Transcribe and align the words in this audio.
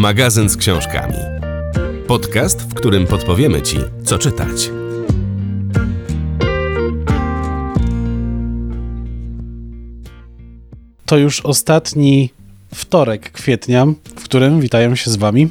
magazyn 0.00 0.48
z 0.48 0.56
książkami. 0.56 1.16
Podcast, 2.06 2.62
w 2.62 2.74
którym 2.74 3.06
podpowiemy 3.06 3.62
Ci, 3.62 3.76
co 4.04 4.18
czytać. 4.18 4.70
To 11.06 11.16
już 11.16 11.40
ostatni 11.40 12.30
wtorek 12.74 13.32
kwietnia, 13.32 13.86
w 14.16 14.22
którym 14.24 14.60
witają 14.60 14.94
się 14.94 15.10
z 15.10 15.16
Wami 15.16 15.48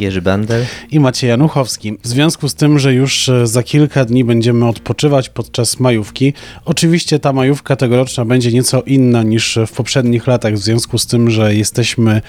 Jerzy 0.00 0.22
Bandel 0.22 0.66
i 0.90 1.00
Maciej 1.00 1.30
Januchowski. 1.30 1.96
W 2.02 2.06
związku 2.06 2.48
z 2.48 2.54
tym, 2.54 2.78
że 2.78 2.94
już 2.94 3.28
e, 3.28 3.46
za 3.46 3.62
kilka 3.62 4.04
dni 4.04 4.24
będziemy 4.24 4.68
odpoczywać 4.68 5.28
podczas 5.28 5.80
majówki, 5.80 6.32
oczywiście 6.64 7.18
ta 7.18 7.32
majówka 7.32 7.76
tegoroczna 7.76 8.24
będzie 8.24 8.52
nieco 8.52 8.82
inna 8.82 9.22
niż 9.22 9.58
w 9.66 9.72
poprzednich 9.72 10.26
latach, 10.26 10.54
w 10.54 10.58
związku 10.58 10.98
z 10.98 11.06
tym, 11.06 11.30
że 11.30 11.54
jesteśmy 11.54 12.22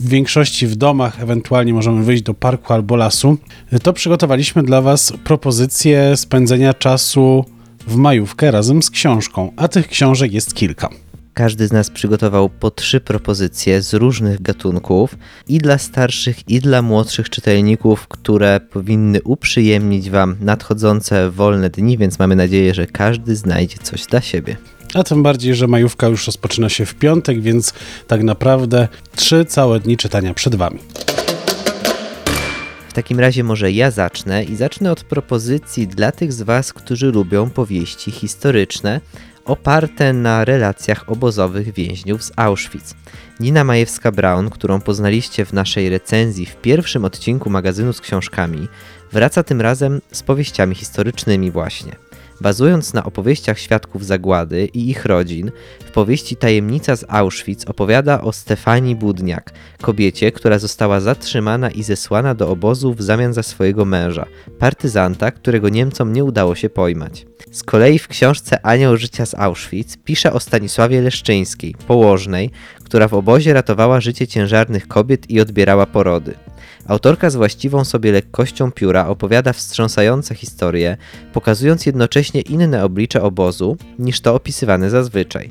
w 0.00 0.08
większości 0.08 0.66
w 0.66 0.76
domach, 0.76 1.22
ewentualnie 1.22 1.74
możemy 1.74 2.04
wyjść 2.04 2.22
do 2.22 2.34
parku 2.34 2.72
albo 2.72 2.96
lasu, 2.96 3.36
to 3.82 3.92
przygotowaliśmy 3.92 4.62
dla 4.62 4.82
Was 4.82 5.12
propozycję 5.24 6.16
spędzenia 6.16 6.74
czasu 6.74 7.44
w 7.86 7.96
majówkę 7.96 8.50
razem 8.50 8.82
z 8.82 8.90
książką, 8.90 9.52
a 9.56 9.68
tych 9.68 9.88
książek 9.88 10.32
jest 10.32 10.54
kilka. 10.54 11.07
Każdy 11.38 11.66
z 11.66 11.72
nas 11.72 11.90
przygotował 11.90 12.48
po 12.48 12.70
trzy 12.70 13.00
propozycje 13.00 13.82
z 13.82 13.94
różnych 13.94 14.42
gatunków 14.42 15.18
i 15.48 15.58
dla 15.58 15.78
starszych, 15.78 16.48
i 16.48 16.60
dla 16.60 16.82
młodszych 16.82 17.30
czytelników, 17.30 18.08
które 18.08 18.60
powinny 18.60 19.22
uprzyjemnić 19.22 20.10
Wam 20.10 20.36
nadchodzące 20.40 21.30
wolne 21.30 21.70
dni, 21.70 21.98
więc 21.98 22.18
mamy 22.18 22.36
nadzieję, 22.36 22.74
że 22.74 22.86
każdy 22.86 23.36
znajdzie 23.36 23.76
coś 23.82 24.06
dla 24.06 24.20
siebie. 24.20 24.56
A 24.94 25.04
tym 25.04 25.22
bardziej, 25.22 25.54
że 25.54 25.66
majówka 25.66 26.06
już 26.06 26.26
rozpoczyna 26.26 26.68
się 26.68 26.86
w 26.86 26.94
piątek, 26.94 27.40
więc 27.40 27.72
tak 28.06 28.22
naprawdę 28.22 28.88
trzy 29.16 29.44
całe 29.44 29.80
dni 29.80 29.96
czytania 29.96 30.34
przed 30.34 30.54
Wami. 30.54 30.78
W 32.88 32.92
takim 32.92 33.20
razie 33.20 33.44
może 33.44 33.72
ja 33.72 33.90
zacznę 33.90 34.44
i 34.44 34.56
zacznę 34.56 34.92
od 34.92 35.04
propozycji 35.04 35.86
dla 35.86 36.12
tych 36.12 36.32
z 36.32 36.42
Was, 36.42 36.72
którzy 36.72 37.06
lubią 37.06 37.50
powieści 37.50 38.10
historyczne, 38.10 39.00
oparte 39.48 40.12
na 40.12 40.44
relacjach 40.44 41.08
obozowych 41.10 41.72
więźniów 41.74 42.24
z 42.24 42.32
Auschwitz. 42.36 42.94
Nina 43.40 43.64
Majewska-Braun, 43.64 44.50
którą 44.50 44.80
poznaliście 44.80 45.44
w 45.44 45.52
naszej 45.52 45.88
recenzji 45.88 46.46
w 46.46 46.56
pierwszym 46.56 47.04
odcinku 47.04 47.50
magazynu 47.50 47.92
z 47.92 48.00
książkami, 48.00 48.68
wraca 49.12 49.42
tym 49.42 49.60
razem 49.60 50.00
z 50.12 50.22
powieściami 50.22 50.74
historycznymi 50.74 51.50
właśnie. 51.50 52.07
Bazując 52.40 52.94
na 52.94 53.04
opowieściach 53.04 53.58
świadków 53.58 54.06
zagłady 54.06 54.64
i 54.66 54.90
ich 54.90 55.04
rodzin, 55.04 55.50
w 55.84 55.90
powieści 55.90 56.36
Tajemnica 56.36 56.96
z 56.96 57.04
Auschwitz 57.08 57.70
opowiada 57.70 58.20
o 58.20 58.32
Stefanii 58.32 58.96
Budniak, 58.96 59.52
kobiecie, 59.82 60.32
która 60.32 60.58
została 60.58 61.00
zatrzymana 61.00 61.70
i 61.70 61.82
zesłana 61.82 62.34
do 62.34 62.50
obozu 62.50 62.94
w 62.94 63.02
zamian 63.02 63.32
za 63.32 63.42
swojego 63.42 63.84
męża, 63.84 64.26
partyzanta, 64.58 65.30
którego 65.30 65.68
Niemcom 65.68 66.12
nie 66.12 66.24
udało 66.24 66.54
się 66.54 66.70
pojmać. 66.70 67.26
Z 67.52 67.62
kolei 67.62 67.98
w 67.98 68.08
książce 68.08 68.66
Anioł 68.66 68.96
życia 68.96 69.26
z 69.26 69.34
Auschwitz 69.34 69.96
pisze 70.04 70.32
o 70.32 70.40
Stanisławie 70.40 71.02
Leszczyńskiej, 71.02 71.74
położnej, 71.86 72.50
która 72.84 73.08
w 73.08 73.14
obozie 73.14 73.52
ratowała 73.52 74.00
życie 74.00 74.26
ciężarnych 74.26 74.88
kobiet 74.88 75.30
i 75.30 75.40
odbierała 75.40 75.86
porody. 75.86 76.34
Autorka 76.88 77.30
z 77.30 77.36
właściwą 77.36 77.84
sobie 77.84 78.12
lekkością 78.12 78.72
pióra 78.72 79.06
opowiada 79.06 79.52
wstrząsające 79.52 80.34
historie, 80.34 80.96
pokazując 81.32 81.86
jednocześnie 81.86 82.40
inne 82.40 82.84
oblicze 82.84 83.22
obozu 83.22 83.76
niż 83.98 84.20
to 84.20 84.34
opisywane 84.34 84.90
zazwyczaj. 84.90 85.50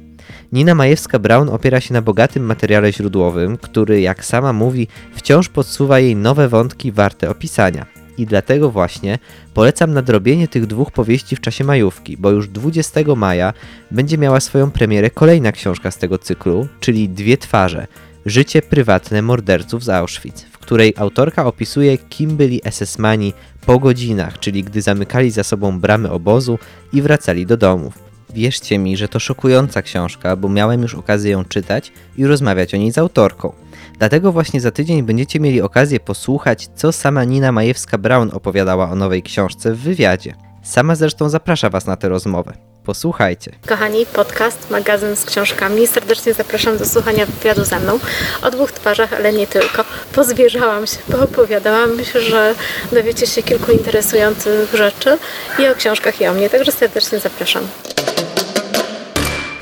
Nina 0.52 0.76
Majewska-Braun 0.76 1.50
opiera 1.50 1.82
się 1.82 1.94
na 1.94 2.02
bogatym 2.02 2.44
materiale 2.44 2.94
źródłowym, 2.94 3.58
który, 3.58 4.02
jak 4.02 4.26
sama 4.26 4.54
mówi, 4.54 4.88
wciąż 5.16 5.50
podsuwa 5.50 6.00
jej 6.00 6.16
nowe 6.16 6.50
wątki 6.50 6.92
warte 6.92 7.30
opisania. 7.30 7.86
I 8.18 8.26
dlatego 8.26 8.72
właśnie 8.72 9.20
polecam 9.54 9.94
nadrobienie 9.94 10.48
tych 10.48 10.66
dwóch 10.66 10.92
powieści 10.92 11.36
w 11.36 11.42
czasie 11.42 11.64
majówki, 11.64 12.18
bo 12.18 12.32
już 12.32 12.48
20 12.48 13.00
maja 13.16 13.54
będzie 13.92 14.18
miała 14.18 14.40
swoją 14.40 14.72
premierę 14.72 15.10
kolejna 15.10 15.52
książka 15.52 15.92
z 15.92 15.98
tego 15.98 16.18
cyklu, 16.18 16.68
czyli 16.80 17.10
Dwie 17.10 17.38
twarze 17.38 17.88
Życie 18.26 18.62
prywatne 18.62 19.22
morderców 19.22 19.84
z 19.84 19.90
Auschwitz, 19.90 20.46
której 20.68 20.94
autorka 20.98 21.46
opisuje, 21.46 21.98
kim 21.98 22.38
byli 22.38 22.62
SS-mani 22.62 23.34
po 23.66 23.80
godzinach, 23.80 24.40
czyli 24.40 24.64
gdy 24.64 24.82
zamykali 24.82 25.32
za 25.32 25.44
sobą 25.44 25.80
bramy 25.80 26.12
obozu 26.12 26.60
i 26.94 27.02
wracali 27.02 27.46
do 27.46 27.58
domów. 27.58 28.00
Wierzcie 28.34 28.80
mi, 28.80 28.98
że 28.98 29.08
to 29.08 29.20
szokująca 29.20 29.82
książka, 29.82 30.36
bo 30.36 30.50
miałem 30.50 30.82
już 30.82 30.96
okazję 30.96 31.32
ją 31.32 31.46
czytać 31.46 31.92
i 32.18 32.26
rozmawiać 32.26 32.74
o 32.74 32.78
niej 32.78 32.92
z 32.92 32.98
autorką. 32.98 33.54
Dlatego 34.00 34.32
właśnie 34.32 34.62
za 34.62 34.72
tydzień 34.72 35.04
będziecie 35.04 35.40
mieli 35.40 35.62
okazję 35.62 36.00
posłuchać, 36.00 36.70
co 36.76 36.92
sama 36.92 37.24
Nina 37.24 37.52
Majewska-Braun 37.52 38.30
opowiadała 38.34 38.90
o 38.90 38.96
nowej 38.96 39.24
książce 39.24 39.74
w 39.74 39.80
wywiadzie. 39.80 40.36
Sama 40.64 40.96
zresztą 40.96 41.30
zaprasza 41.30 41.70
Was 41.70 41.86
na 41.86 41.96
tę 41.96 42.10
rozmowę. 42.10 42.67
Posłuchajcie. 42.88 43.52
Kochani, 43.68 44.06
podcast, 44.06 44.70
magazyn 44.70 45.16
z 45.16 45.26
książkami. 45.26 45.88
Serdecznie 45.88 46.34
zapraszam 46.34 46.78
do 46.78 46.86
słuchania 46.86 47.26
wywiadu 47.26 47.64
ze 47.64 47.80
mną 47.80 48.00
o 48.42 48.52
dwóch 48.52 48.72
twarzach, 48.72 49.14
ale 49.14 49.34
nie 49.34 49.48
tylko. 49.48 49.86
Pozbierzałam 50.14 50.88
się, 50.88 50.98
poopowiadałam. 51.12 51.96
Myślę, 51.96 52.22
że 52.22 52.56
dowiecie 52.92 53.28
się 53.28 53.44
kilku 53.44 53.72
interesujących 53.72 54.74
rzeczy 54.74 55.18
i 55.60 55.68
o 55.68 55.76
książkach 55.76 56.22
i 56.22 56.28
o 56.28 56.34
mnie, 56.34 56.50
także 56.50 56.72
serdecznie 56.72 57.20
zapraszam. 57.20 57.68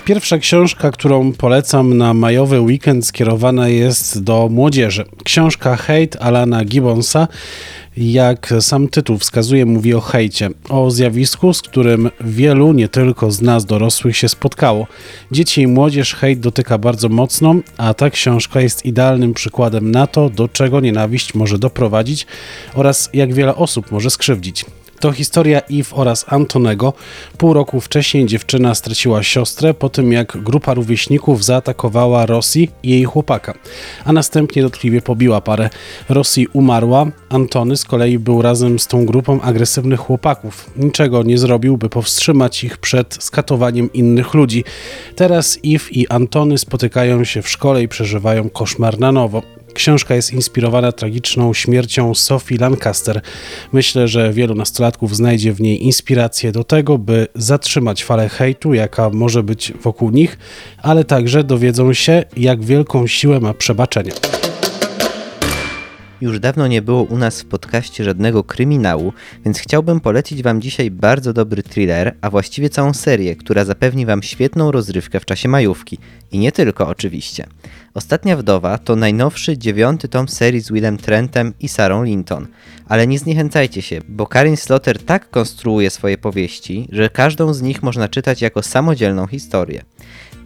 Pierwsza 0.06 0.38
książka, 0.38 0.92
którą 0.92 1.34
polecam 1.34 1.98
na 1.98 2.14
majowy 2.14 2.62
weekend, 2.62 3.08
skierowana 3.08 3.68
jest 3.68 4.24
do 4.24 4.50
młodzieży. 4.50 5.06
Książka 5.24 5.76
Hate 5.76 6.20
Alana 6.20 6.66
Gibbonsa. 6.66 7.28
Jak 7.98 8.54
sam 8.60 8.88
tytuł 8.88 9.18
wskazuje, 9.18 9.66
mówi 9.66 9.94
o 9.94 10.02
hejcie, 10.02 10.50
o 10.70 10.92
zjawisku, 10.92 11.54
z 11.54 11.62
którym 11.62 12.10
wielu, 12.22 12.74
nie 12.74 12.88
tylko 12.90 13.32
z 13.32 13.42
nas 13.42 13.66
dorosłych, 13.66 14.18
się 14.18 14.30
spotkało. 14.30 14.88
Dzieci 15.32 15.62
i 15.62 15.68
młodzież 15.68 16.16
hejt 16.16 16.40
dotyka 16.40 16.78
bardzo 16.78 17.10
mocno, 17.10 17.56
a 17.78 17.94
ta 17.94 18.10
książka 18.10 18.62
jest 18.62 18.86
idealnym 18.86 19.34
przykładem 19.34 19.92
na 19.92 20.08
to, 20.08 20.30
do 20.30 20.48
czego 20.48 20.80
nienawiść 20.80 21.34
może 21.34 21.60
doprowadzić 21.60 22.28
oraz 22.74 23.10
jak 23.14 23.34
wiele 23.34 23.56
osób 23.56 23.92
może 23.92 24.10
skrzywdzić. 24.10 24.66
To 25.00 25.12
historia 25.12 25.62
Eve 25.72 25.96
oraz 25.96 26.26
Antonego. 26.28 26.94
Pół 27.38 27.54
roku 27.54 27.82
wcześniej 27.82 28.26
dziewczyna 28.26 28.76
straciła 28.76 29.24
siostrę 29.24 29.74
po 29.74 29.90
tym, 29.90 30.12
jak 30.12 30.38
grupa 30.38 30.74
rówieśników 30.74 31.46
zaatakowała 31.46 32.26
Rosji 32.26 32.72
i 32.84 32.90
jej 32.90 33.04
chłopaka, 33.04 33.54
a 34.06 34.14
następnie 34.14 34.62
dotkliwie 34.62 35.02
pobiła 35.02 35.42
parę. 35.42 35.70
Rosji 36.10 36.48
umarła, 36.54 37.06
Antony 37.30 37.78
z 37.78 37.84
kolei 37.84 38.20
był 38.20 38.42
razem 38.42 38.80
z 38.80 38.88
tą 38.88 39.06
grupą 39.06 39.42
agresywnych 39.42 40.00
chłopaków. 40.00 40.70
Niczego 40.78 41.24
nie 41.24 41.38
zrobił, 41.38 41.78
by 41.78 41.90
powstrzymać 41.90 42.64
ich 42.64 42.78
przed 42.78 43.18
skatowaniem 43.24 43.94
innych 43.94 44.34
ludzi. 44.34 44.64
Teraz 45.16 45.60
Eve 45.66 45.90
i 45.92 46.08
Antony 46.08 46.58
spotykają 46.58 47.24
się 47.24 47.42
w 47.42 47.50
szkole 47.50 47.84
i 47.84 47.88
przeżywają 47.88 48.50
koszmar 48.50 49.00
na 49.00 49.12
nowo. 49.12 49.42
Książka 49.76 50.16
jest 50.16 50.34
inspirowana 50.34 50.92
tragiczną 50.92 51.54
śmiercią 51.54 52.16
Sophie 52.16 52.58
Lancaster. 52.58 53.22
Myślę, 53.74 54.08
że 54.08 54.34
wielu 54.34 54.56
nastolatków 54.56 55.16
znajdzie 55.16 55.54
w 55.54 55.62
niej 55.62 55.84
inspirację 55.84 56.52
do 56.52 56.64
tego, 56.64 56.98
by 56.98 57.28
zatrzymać 57.36 58.04
falę 58.04 58.30
hejtu, 58.30 58.74
jaka 58.74 59.10
może 59.10 59.44
być 59.44 59.74
wokół 59.82 60.10
nich, 60.10 60.38
ale 60.82 61.04
także 61.04 61.44
dowiedzą 61.44 61.94
się, 61.94 62.24
jak 62.38 62.64
wielką 62.64 63.08
siłę 63.08 63.40
ma 63.40 63.54
przebaczenie. 63.54 64.12
Już 66.22 66.40
dawno 66.40 66.68
nie 66.68 66.82
było 66.82 67.04
u 67.04 67.18
nas 67.18 67.42
w 67.42 67.46
podcaście 67.46 68.04
żadnego 68.04 68.44
kryminału, 68.44 69.14
więc 69.46 69.60
chciałbym 69.60 70.00
polecić 70.00 70.44
Wam 70.44 70.62
dzisiaj 70.62 70.92
bardzo 70.92 71.34
dobry 71.34 71.64
thriller, 71.64 72.16
a 72.22 72.30
właściwie 72.30 72.70
całą 72.70 72.94
serię, 72.94 73.36
która 73.36 73.66
zapewni 73.66 74.06
Wam 74.06 74.24
świetną 74.24 74.72
rozrywkę 74.72 75.20
w 75.20 75.26
czasie 75.26 75.50
majówki. 75.50 75.98
I 76.32 76.40
nie 76.40 76.52
tylko 76.52 76.88
oczywiście. 76.88 77.48
Ostatnia 77.96 78.38
Wdowa 78.38 78.78
to 78.78 78.96
najnowszy 78.96 79.58
dziewiąty 79.58 80.08
tom 80.08 80.28
serii 80.28 80.62
z 80.62 80.72
Willem 80.72 80.98
Trentem 80.98 81.54
i 81.60 81.68
Sarą 81.68 82.04
Linton. 82.04 82.48
Ale 82.88 83.08
nie 83.08 83.20
zniechęcajcie 83.20 83.82
się, 83.82 84.02
bo 84.10 84.28
Karin 84.28 84.58
Slotter 84.58 85.04
tak 85.04 85.30
konstruuje 85.30 85.90
swoje 85.90 86.18
powieści, 86.18 86.88
że 86.92 87.10
każdą 87.10 87.54
z 87.54 87.62
nich 87.62 87.84
można 87.84 88.10
czytać 88.10 88.42
jako 88.42 88.64
samodzielną 88.64 89.28
historię. 89.28 89.84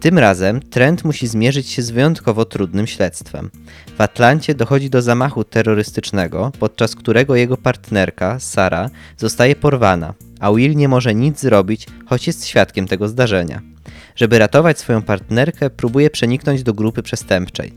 Tym 0.00 0.18
razem 0.18 0.60
Trent 0.60 1.04
musi 1.04 1.26
zmierzyć 1.26 1.68
się 1.68 1.82
z 1.82 1.90
wyjątkowo 1.90 2.44
trudnym 2.44 2.86
śledztwem. 2.86 3.50
W 3.98 4.00
Atlancie 4.00 4.54
dochodzi 4.54 4.90
do 4.90 5.02
zamachu 5.02 5.44
terrorystycznego, 5.44 6.52
podczas 6.58 6.94
którego 6.94 7.36
jego 7.36 7.56
partnerka, 7.56 8.38
Sara, 8.38 8.90
zostaje 9.18 9.56
porwana, 9.56 10.14
a 10.40 10.52
Will 10.52 10.76
nie 10.76 10.88
może 10.88 11.14
nic 11.14 11.40
zrobić, 11.40 11.86
choć 12.06 12.26
jest 12.26 12.46
świadkiem 12.46 12.86
tego 12.86 13.08
zdarzenia. 13.08 13.60
Żeby 14.16 14.38
ratować 14.38 14.78
swoją 14.78 15.02
partnerkę, 15.02 15.70
próbuje 15.70 16.10
przeniknąć 16.10 16.62
do 16.62 16.74
grupy 16.74 17.02
przestępczej. 17.02 17.72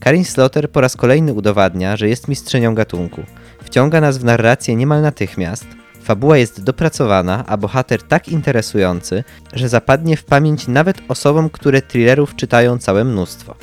Karin 0.00 0.24
Slotter 0.24 0.70
po 0.70 0.80
raz 0.80 0.96
kolejny 0.96 1.32
udowadnia, 1.32 1.96
że 1.96 2.08
jest 2.08 2.28
mistrzynią 2.28 2.74
gatunku. 2.74 3.22
Wciąga 3.64 4.00
nas 4.00 4.18
w 4.18 4.24
narrację 4.24 4.76
niemal 4.76 5.02
natychmiast, 5.02 5.66
Fabuła 6.04 6.38
jest 6.38 6.62
dopracowana, 6.62 7.44
a 7.46 7.56
bohater 7.56 8.02
tak 8.02 8.28
interesujący, 8.28 9.24
że 9.52 9.68
zapadnie 9.68 10.16
w 10.16 10.24
pamięć 10.24 10.68
nawet 10.68 10.96
osobom, 11.08 11.50
które 11.50 11.82
thrillerów 11.82 12.36
czytają 12.36 12.78
całe 12.78 13.04
mnóstwo. 13.04 13.54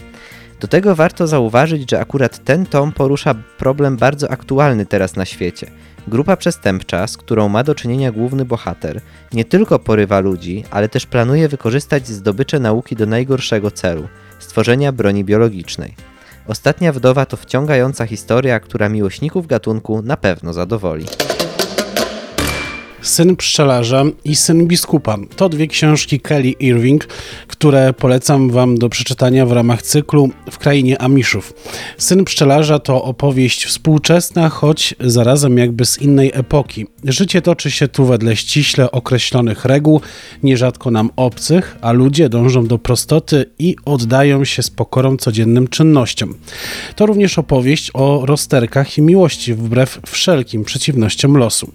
Do 0.60 0.68
tego 0.68 0.96
warto 0.96 1.28
zauważyć, 1.28 1.92
że 1.92 2.00
akurat 2.00 2.44
ten 2.44 2.66
tom 2.66 2.92
porusza 2.92 3.36
problem 3.58 3.98
bardzo 3.98 4.32
aktualny 4.32 4.86
teraz 4.86 5.16
na 5.16 5.26
świecie. 5.26 5.68
Grupa 6.08 6.38
przestępcza, 6.38 7.08
z 7.08 7.18
którą 7.18 7.50
ma 7.50 7.64
do 7.64 7.76
czynienia 7.76 8.12
główny 8.12 8.46
bohater, 8.46 9.02
nie 9.34 9.46
tylko 9.46 9.80
porywa 9.80 10.20
ludzi, 10.20 10.64
ale 10.72 10.90
też 10.90 11.06
planuje 11.06 11.48
wykorzystać 11.48 12.08
zdobycze 12.08 12.60
nauki 12.60 12.96
do 12.96 13.06
najgorszego 13.06 13.72
celu 13.72 14.08
stworzenia 14.40 14.92
broni 14.92 15.24
biologicznej. 15.24 15.96
Ostatnia 16.48 16.94
wdowa 16.94 17.26
to 17.26 17.38
wciągająca 17.38 18.06
historia, 18.06 18.60
która 18.60 18.90
miłośników 18.90 19.48
gatunku 19.48 20.02
na 20.02 20.18
pewno 20.18 20.54
zadowoli. 20.54 21.06
Syn 23.02 23.36
pszczelarza 23.36 24.04
i 24.26 24.36
Syn 24.36 24.68
biskupa. 24.68 25.18
To 25.36 25.50
dwie 25.50 25.68
książki 25.68 26.20
Kelly 26.20 26.52
Irving, 26.52 27.08
które 27.48 27.94
polecam 27.94 28.50
Wam 28.50 28.78
do 28.78 28.90
przeczytania 28.90 29.46
w 29.46 29.52
ramach 29.52 29.82
cyklu 29.82 30.30
W 30.52 30.58
krainie 30.58 31.02
Amiszów. 31.02 31.54
Syn 31.98 32.26
pszczelarza 32.26 32.80
to 32.80 33.04
opowieść 33.04 33.66
współczesna, 33.66 34.50
choć 34.50 34.96
zarazem 35.00 35.58
jakby 35.58 35.86
z 35.86 36.02
innej 36.02 36.32
epoki. 36.34 36.88
Życie 37.04 37.42
toczy 37.42 37.72
się 37.72 37.88
tu 37.88 38.06
wedle 38.06 38.36
ściśle 38.36 38.92
określonych 38.92 39.66
reguł, 39.66 40.02
nierzadko 40.44 40.92
nam 40.92 41.10
obcych, 41.16 41.78
a 41.82 41.92
ludzie 41.92 42.30
dążą 42.30 42.68
do 42.68 42.78
prostoty 42.78 43.46
i 43.60 43.76
oddają 43.86 44.46
się 44.46 44.64
z 44.64 44.70
pokorą 44.70 45.18
codziennym 45.18 45.68
czynnościom. 45.68 46.36
To 46.96 47.06
również 47.06 47.38
opowieść 47.40 47.92
o 47.94 48.26
rozterkach 48.26 48.98
i 48.98 49.02
miłości 49.02 49.54
wbrew 49.54 50.00
wszelkim 50.08 50.64
przeciwnościom 50.64 51.38
losu. 51.38 51.72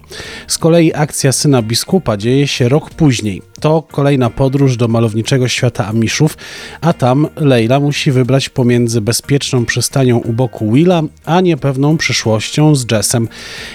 Z 0.47 0.57
kolei 0.57 0.93
akcja 0.93 1.16
akcja 1.17 1.31
syna 1.31 1.61
biskupa 1.61 2.17
dzieje 2.17 2.47
się 2.47 2.69
rok 2.69 2.89
później. 2.89 3.41
To 3.59 3.81
kolejna 3.91 4.29
podróż 4.29 4.77
do 4.77 4.87
malowniczego 4.87 5.47
świata 5.47 5.87
Amiszów, 5.87 6.37
a 6.81 6.93
tam 6.93 7.27
Leila 7.35 7.79
musi 7.79 8.11
wybrać 8.11 8.49
pomiędzy 8.49 9.01
bezpieczną 9.01 9.65
przystanią 9.65 10.17
u 10.17 10.33
boku 10.33 10.71
Willa, 10.71 11.01
a 11.25 11.41
niepewną 11.41 11.97
przyszłością 11.97 12.75
z 12.75 12.91
Jessem. 12.91 13.27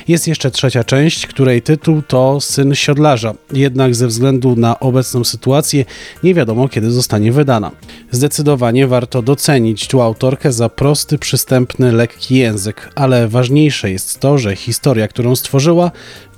Jest 0.09 0.29
jeszcze 0.29 0.51
trzecia 0.51 0.85
część, 0.85 1.27
której 1.27 1.63
tytuł 1.63 2.03
to 2.03 2.41
Syn 2.41 2.75
Siodlarza, 2.75 3.35
jednak 3.53 3.95
ze 3.95 4.07
względu 4.07 4.57
na 4.57 4.81
obecną 4.81 5.25
sytuację 5.25 5.85
nie 6.23 6.35
wiadomo 6.35 6.69
kiedy 6.69 6.91
zostanie 6.91 7.33
wydana. 7.33 7.71
Zdecydowanie 8.11 8.87
warto 8.87 9.23
docenić 9.23 9.89
tu 9.89 10.01
autorkę 10.01 10.53
za 10.53 10.69
prosty, 10.69 11.19
przystępny, 11.19 11.93
lekki 11.93 12.37
język, 12.37 12.91
ale 12.95 13.29
ważniejsze 13.29 13.91
jest 13.91 14.21
to, 14.21 14.39
że 14.39 14.57
historia, 14.57 15.09
którą 15.09 15.37
stworzyła, 15.37 15.91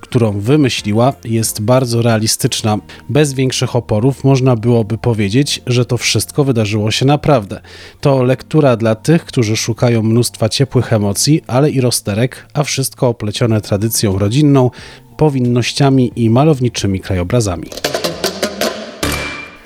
którą 0.05 0.41
wymyśliła, 0.41 1.13
jest 1.25 1.63
bardzo 1.63 2.03
realistyczna. 2.03 2.79
Bez 3.09 3.33
większych 3.33 3.77
oporów 3.77 4.25
można 4.25 4.57
byłoby 4.57 4.99
powiedzieć, 4.99 5.63
że 5.67 5.85
to 5.85 5.97
wszystko 5.97 6.45
wydarzyło 6.45 6.91
się 6.91 7.07
naprawdę. 7.07 7.61
To 8.01 8.23
lektura 8.23 8.77
dla 8.77 8.95
tych, 8.95 9.25
którzy 9.25 9.57
szukają 9.57 10.03
mnóstwa 10.03 10.49
ciepłych 10.49 10.93
emocji, 10.93 11.43
ale 11.47 11.71
i 11.71 11.81
rozterek, 11.81 12.47
a 12.55 12.63
wszystko 12.63 13.09
oplecione 13.09 13.61
tradycją 13.61 14.19
rodzinną, 14.19 14.71
powinnościami 15.17 16.13
i 16.17 16.31
malowniczymi 16.31 17.01
krajobrazami. 17.01 17.67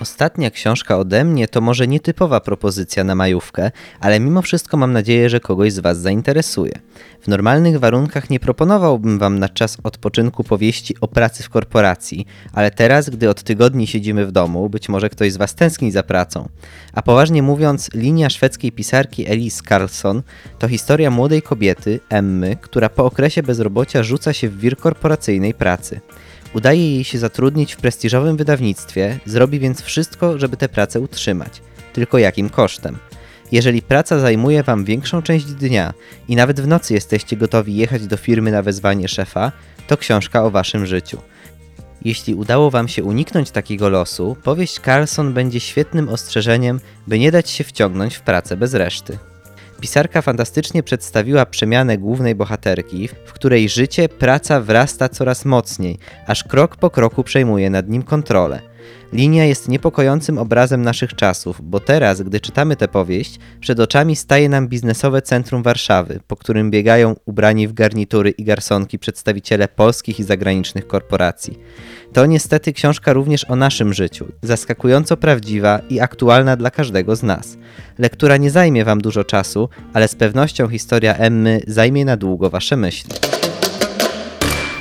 Ostatnia 0.00 0.50
książka 0.50 0.98
ode 0.98 1.24
mnie 1.24 1.48
to 1.48 1.60
może 1.60 1.88
nietypowa 1.88 2.40
propozycja 2.40 3.04
na 3.04 3.14
majówkę, 3.14 3.70
ale 4.00 4.20
mimo 4.20 4.42
wszystko 4.42 4.76
mam 4.76 4.92
nadzieję, 4.92 5.30
że 5.30 5.40
kogoś 5.40 5.72
z 5.72 5.78
Was 5.78 5.98
zainteresuje. 5.98 6.72
W 7.20 7.28
normalnych 7.28 7.78
warunkach 7.78 8.30
nie 8.30 8.40
proponowałbym 8.40 9.18
Wam 9.18 9.38
na 9.38 9.48
czas 9.48 9.78
odpoczynku 9.82 10.44
powieści 10.44 10.94
o 11.00 11.08
pracy 11.08 11.42
w 11.42 11.50
korporacji, 11.50 12.26
ale 12.52 12.70
teraz, 12.70 13.10
gdy 13.10 13.30
od 13.30 13.42
tygodni 13.42 13.86
siedzimy 13.86 14.26
w 14.26 14.32
domu, 14.32 14.70
być 14.70 14.88
może 14.88 15.08
ktoś 15.10 15.32
z 15.32 15.36
Was 15.36 15.54
tęskni 15.54 15.90
za 15.90 16.02
pracą. 16.02 16.48
A 16.92 17.02
poważnie 17.02 17.42
mówiąc, 17.42 17.90
linia 17.94 18.30
szwedzkiej 18.30 18.72
pisarki 18.72 19.30
Elise 19.30 19.62
Carlson 19.68 20.22
to 20.58 20.68
historia 20.68 21.10
młodej 21.10 21.42
kobiety, 21.42 22.00
Emmy, 22.08 22.56
która 22.60 22.88
po 22.88 23.04
okresie 23.04 23.42
bezrobocia 23.42 24.02
rzuca 24.02 24.32
się 24.32 24.48
w 24.48 24.58
wir 24.58 24.76
korporacyjnej 24.76 25.54
pracy. 25.54 26.00
Udaje 26.54 26.94
jej 26.94 27.04
się 27.04 27.18
zatrudnić 27.18 27.74
w 27.74 27.76
prestiżowym 27.76 28.36
wydawnictwie, 28.36 29.18
zrobi 29.26 29.58
więc 29.58 29.82
wszystko, 29.82 30.38
żeby 30.38 30.56
tę 30.56 30.68
pracę 30.68 31.00
utrzymać. 31.00 31.62
Tylko 31.92 32.18
jakim 32.18 32.50
kosztem? 32.50 32.98
Jeżeli 33.52 33.82
praca 33.82 34.18
zajmuje 34.18 34.62
Wam 34.62 34.84
większą 34.84 35.22
część 35.22 35.46
dnia 35.46 35.94
i 36.28 36.36
nawet 36.36 36.60
w 36.60 36.66
nocy 36.66 36.94
jesteście 36.94 37.36
gotowi 37.36 37.76
jechać 37.76 38.06
do 38.06 38.16
firmy 38.16 38.50
na 38.50 38.62
wezwanie 38.62 39.08
szefa, 39.08 39.52
to 39.86 39.96
książka 39.96 40.44
o 40.44 40.50
Waszym 40.50 40.86
życiu. 40.86 41.18
Jeśli 42.04 42.34
udało 42.34 42.70
Wam 42.70 42.88
się 42.88 43.04
uniknąć 43.04 43.50
takiego 43.50 43.88
losu, 43.88 44.36
powieść 44.42 44.80
Carlson 44.80 45.34
będzie 45.34 45.60
świetnym 45.60 46.08
ostrzeżeniem, 46.08 46.80
by 47.06 47.18
nie 47.18 47.32
dać 47.32 47.50
się 47.50 47.64
wciągnąć 47.64 48.16
w 48.16 48.20
pracę 48.20 48.56
bez 48.56 48.74
reszty. 48.74 49.18
Pisarka 49.80 50.22
fantastycznie 50.22 50.82
przedstawiła 50.82 51.46
przemianę 51.46 51.98
głównej 51.98 52.34
bohaterki, 52.34 53.08
w 53.08 53.32
której 53.32 53.68
życie, 53.68 54.08
praca 54.08 54.60
wrasta 54.60 55.08
coraz 55.08 55.44
mocniej, 55.44 55.98
aż 56.26 56.44
krok 56.44 56.76
po 56.76 56.90
kroku 56.90 57.24
przejmuje 57.24 57.70
nad 57.70 57.88
nim 57.88 58.02
kontrolę. 58.02 58.60
Linia 59.12 59.44
jest 59.44 59.68
niepokojącym 59.68 60.38
obrazem 60.38 60.82
naszych 60.82 61.14
czasów, 61.14 61.60
bo 61.62 61.80
teraz, 61.80 62.22
gdy 62.22 62.40
czytamy 62.40 62.76
tę 62.76 62.88
powieść, 62.88 63.38
przed 63.60 63.80
oczami 63.80 64.16
staje 64.16 64.48
nam 64.48 64.68
biznesowe 64.68 65.22
centrum 65.22 65.62
Warszawy, 65.62 66.20
po 66.26 66.36
którym 66.36 66.70
biegają 66.70 67.16
ubrani 67.24 67.68
w 67.68 67.72
garnitury 67.72 68.30
i 68.30 68.44
garsonki 68.44 68.98
przedstawiciele 68.98 69.68
polskich 69.68 70.20
i 70.20 70.24
zagranicznych 70.24 70.86
korporacji. 70.86 71.58
To 72.12 72.26
niestety 72.26 72.72
książka 72.72 73.12
również 73.12 73.50
o 73.50 73.56
naszym 73.56 73.92
życiu, 73.92 74.26
zaskakująco 74.42 75.16
prawdziwa 75.16 75.80
i 75.90 76.00
aktualna 76.00 76.56
dla 76.56 76.70
każdego 76.70 77.16
z 77.16 77.22
nas. 77.22 77.58
Lektura 77.98 78.36
nie 78.36 78.50
zajmie 78.50 78.84
Wam 78.84 79.00
dużo 79.00 79.24
czasu, 79.24 79.68
ale 79.92 80.08
z 80.08 80.14
pewnością 80.14 80.68
historia 80.68 81.14
Emmy 81.14 81.60
zajmie 81.66 82.04
na 82.04 82.16
długo 82.16 82.50
Wasze 82.50 82.76
myśli. 82.76 83.27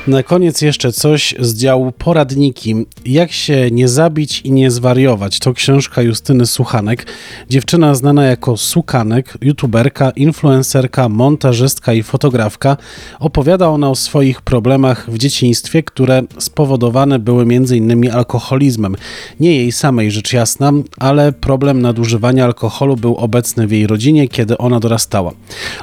Na 0.08 0.24
koniec 0.24 0.62
jeszcze 0.62 0.92
coś 0.92 1.36
z 1.40 1.56
działu 1.56 1.92
poradniki. 1.92 2.76
Jak 3.06 3.32
się 3.32 3.72
nie 3.72 3.88
zabić 3.88 4.42
i 4.42 4.52
nie 4.52 4.72
zwariować. 4.72 5.40
To 5.40 5.54
książka 5.54 6.02
Justyny 6.02 6.46
Suchanek. 6.46 7.08
Dziewczyna 7.50 7.96
znana 7.96 8.26
jako 8.26 8.58
Sukanek, 8.58 9.38
youtuberka, 9.42 10.10
influencerka, 10.10 11.10
montażystka 11.10 11.94
i 11.94 12.04
fotografka. 12.04 12.78
Opowiada 13.20 13.70
ona 13.70 13.90
o 13.90 13.96
swoich 13.96 14.42
problemach 14.42 15.12
w 15.12 15.18
dzieciństwie, 15.18 15.84
które 15.84 16.22
spowodowane 16.40 17.20
były 17.20 17.44
m.in. 17.44 18.12
alkoholizmem. 18.12 18.96
Nie 19.40 19.56
jej 19.56 19.72
samej 19.72 20.12
rzecz 20.12 20.34
jasna, 20.34 20.72
ale 20.98 21.32
problem 21.32 21.82
nadużywania 21.82 22.46
alkoholu 22.46 22.96
był 22.96 23.16
obecny 23.16 23.68
w 23.68 23.72
jej 23.72 23.88
rodzinie, 23.88 24.28
kiedy 24.28 24.58
ona 24.58 24.80
dorastała. 24.80 25.32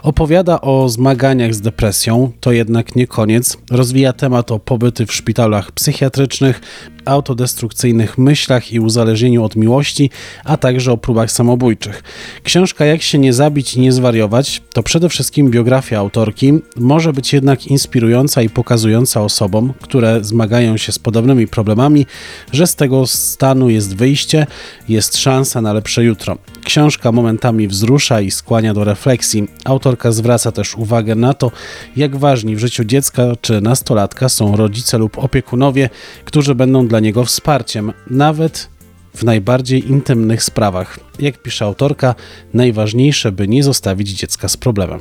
Opowiada 0.03 0.61
o 0.61 0.89
zmaganiach 0.89 1.55
z 1.55 1.61
depresją, 1.61 2.33
to 2.41 2.53
jednak 2.53 2.97
nie 2.97 3.07
koniec. 3.07 3.57
Rozwija 3.71 4.14
temat 4.17 4.53
o 4.53 4.59
pobyty 4.59 5.07
w 5.07 5.13
szpitalach 5.13 5.73
psychiatrycznych, 5.73 6.61
autodestrukcyjnych 7.05 8.19
myślach 8.19 8.73
i 8.73 8.81
uzależnieniu 8.81 9.45
od 9.45 9.57
miłości, 9.57 10.11
a 10.45 10.57
także 10.57 10.93
o 10.93 10.97
próbach 10.97 11.33
samobójczych. 11.33 12.03
Książka 12.43 12.85
Jak 12.85 13.03
się 13.03 13.19
nie 13.19 13.33
zabić 13.33 13.75
i 13.75 13.81
nie 13.81 13.93
zwariować 13.93 14.63
to 14.73 14.83
przede 14.83 15.09
wszystkim 15.09 15.51
biografia 15.51 15.99
autorki, 15.99 16.53
może 16.77 17.13
być 17.13 17.33
jednak 17.33 17.67
inspirująca 17.67 18.43
i 18.43 18.49
pokazująca 18.49 19.21
osobom, 19.23 19.73
które 19.81 20.25
zmagają 20.25 20.77
się 20.77 20.93
z 20.93 20.99
podobnymi 20.99 21.47
problemami, 21.47 22.07
że 22.53 22.67
z 22.67 22.77
tego 22.77 23.07
stanu 23.07 23.71
jest 23.71 23.97
wyjście, 23.97 24.47
jest 24.89 25.17
szansa 25.17 25.61
na 25.61 25.73
lepsze 25.73 26.05
jutro. 26.05 26.39
Książka 26.65 27.13
momentami 27.13 27.69
wzrusza 27.69 28.21
i 28.21 28.31
skłania 28.31 28.75
do 28.75 28.85
refleksji. 28.85 29.49
Autorka 29.65 30.13
zwraca 30.13 30.53
też 30.53 30.75
uwagę 30.75 31.15
na 31.15 31.35
to, 31.35 31.51
jak 31.97 32.17
ważni 32.17 32.57
w 32.57 32.59
życiu 32.59 32.85
dziecka 32.85 33.23
czy 33.41 33.61
nastolatka 33.61 34.29
są 34.29 34.57
rodzice 34.57 34.99
lub 34.99 35.19
opiekunowie, 35.19 35.91
którzy 36.25 36.55
będą 36.55 36.89
dla 36.95 37.01
niego 37.01 37.25
wsparciem, 37.25 37.93
nawet 38.11 38.69
w 39.17 39.25
najbardziej 39.25 39.91
intymnych 39.91 40.43
sprawach. 40.43 41.01
Jak 41.19 41.43
pisze 41.43 41.65
autorka, 41.65 42.15
najważniejsze, 42.53 43.33
by 43.33 43.49
nie 43.49 43.63
zostawić 43.63 44.09
dziecka 44.09 44.49
z 44.49 44.57
problemem. 44.57 45.01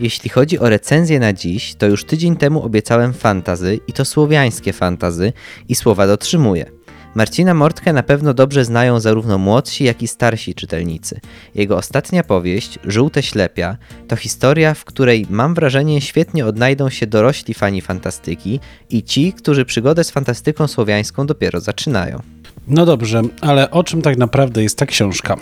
Jeśli 0.00 0.30
chodzi 0.30 0.58
o 0.58 0.68
recenzję 0.68 1.20
na 1.20 1.32
dziś, 1.32 1.74
to 1.74 1.86
już 1.86 2.04
tydzień 2.04 2.36
temu 2.36 2.62
obiecałem 2.62 3.12
fantazy 3.12 3.80
i 3.86 3.92
to 3.92 4.04
słowiańskie 4.04 4.72
fantazy 4.72 5.32
i 5.68 5.74
słowa 5.74 6.06
dotrzymuję. 6.06 6.79
Marcina 7.14 7.54
Mortkę 7.54 7.92
na 7.92 8.02
pewno 8.02 8.34
dobrze 8.34 8.64
znają 8.64 9.00
zarówno 9.00 9.38
młodsi, 9.38 9.84
jak 9.84 10.02
i 10.02 10.08
starsi 10.08 10.54
czytelnicy. 10.54 11.20
Jego 11.54 11.76
ostatnia 11.76 12.24
powieść, 12.24 12.78
Żółte 12.84 13.22
ślepia, 13.22 13.76
to 14.08 14.16
historia, 14.16 14.74
w 14.74 14.84
której 14.84 15.26
mam 15.30 15.54
wrażenie 15.54 16.00
świetnie 16.00 16.46
odnajdą 16.46 16.90
się 16.90 17.06
dorośli 17.06 17.54
fani 17.54 17.80
fantastyki 17.80 18.60
i 18.90 19.02
ci, 19.02 19.32
którzy 19.32 19.64
przygodę 19.64 20.04
z 20.04 20.10
fantastyką 20.10 20.68
słowiańską 20.68 21.26
dopiero 21.26 21.60
zaczynają. 21.60 22.22
No 22.68 22.86
dobrze, 22.86 23.22
ale 23.40 23.70
o 23.70 23.84
czym 23.84 24.02
tak 24.02 24.16
naprawdę 24.16 24.62
jest 24.62 24.78
ta 24.78 24.86
książka? 24.86 25.36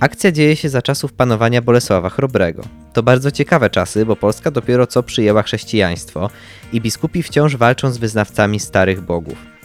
Akcja 0.00 0.32
dzieje 0.32 0.56
się 0.56 0.68
za 0.68 0.82
czasów 0.82 1.12
panowania 1.12 1.62
Bolesława 1.62 2.10
Chrobrego. 2.10 2.62
To 2.92 3.02
bardzo 3.02 3.30
ciekawe 3.30 3.70
czasy, 3.70 4.06
bo 4.06 4.16
Polska 4.16 4.50
dopiero 4.50 4.86
co 4.86 5.02
przyjęła 5.02 5.42
chrześcijaństwo 5.42 6.30
i 6.72 6.80
biskupi 6.80 7.22
wciąż 7.22 7.56
walczą 7.56 7.90
z 7.90 7.98
wyznawcami 7.98 8.60
starych 8.60 9.00
bogów. 9.00 9.55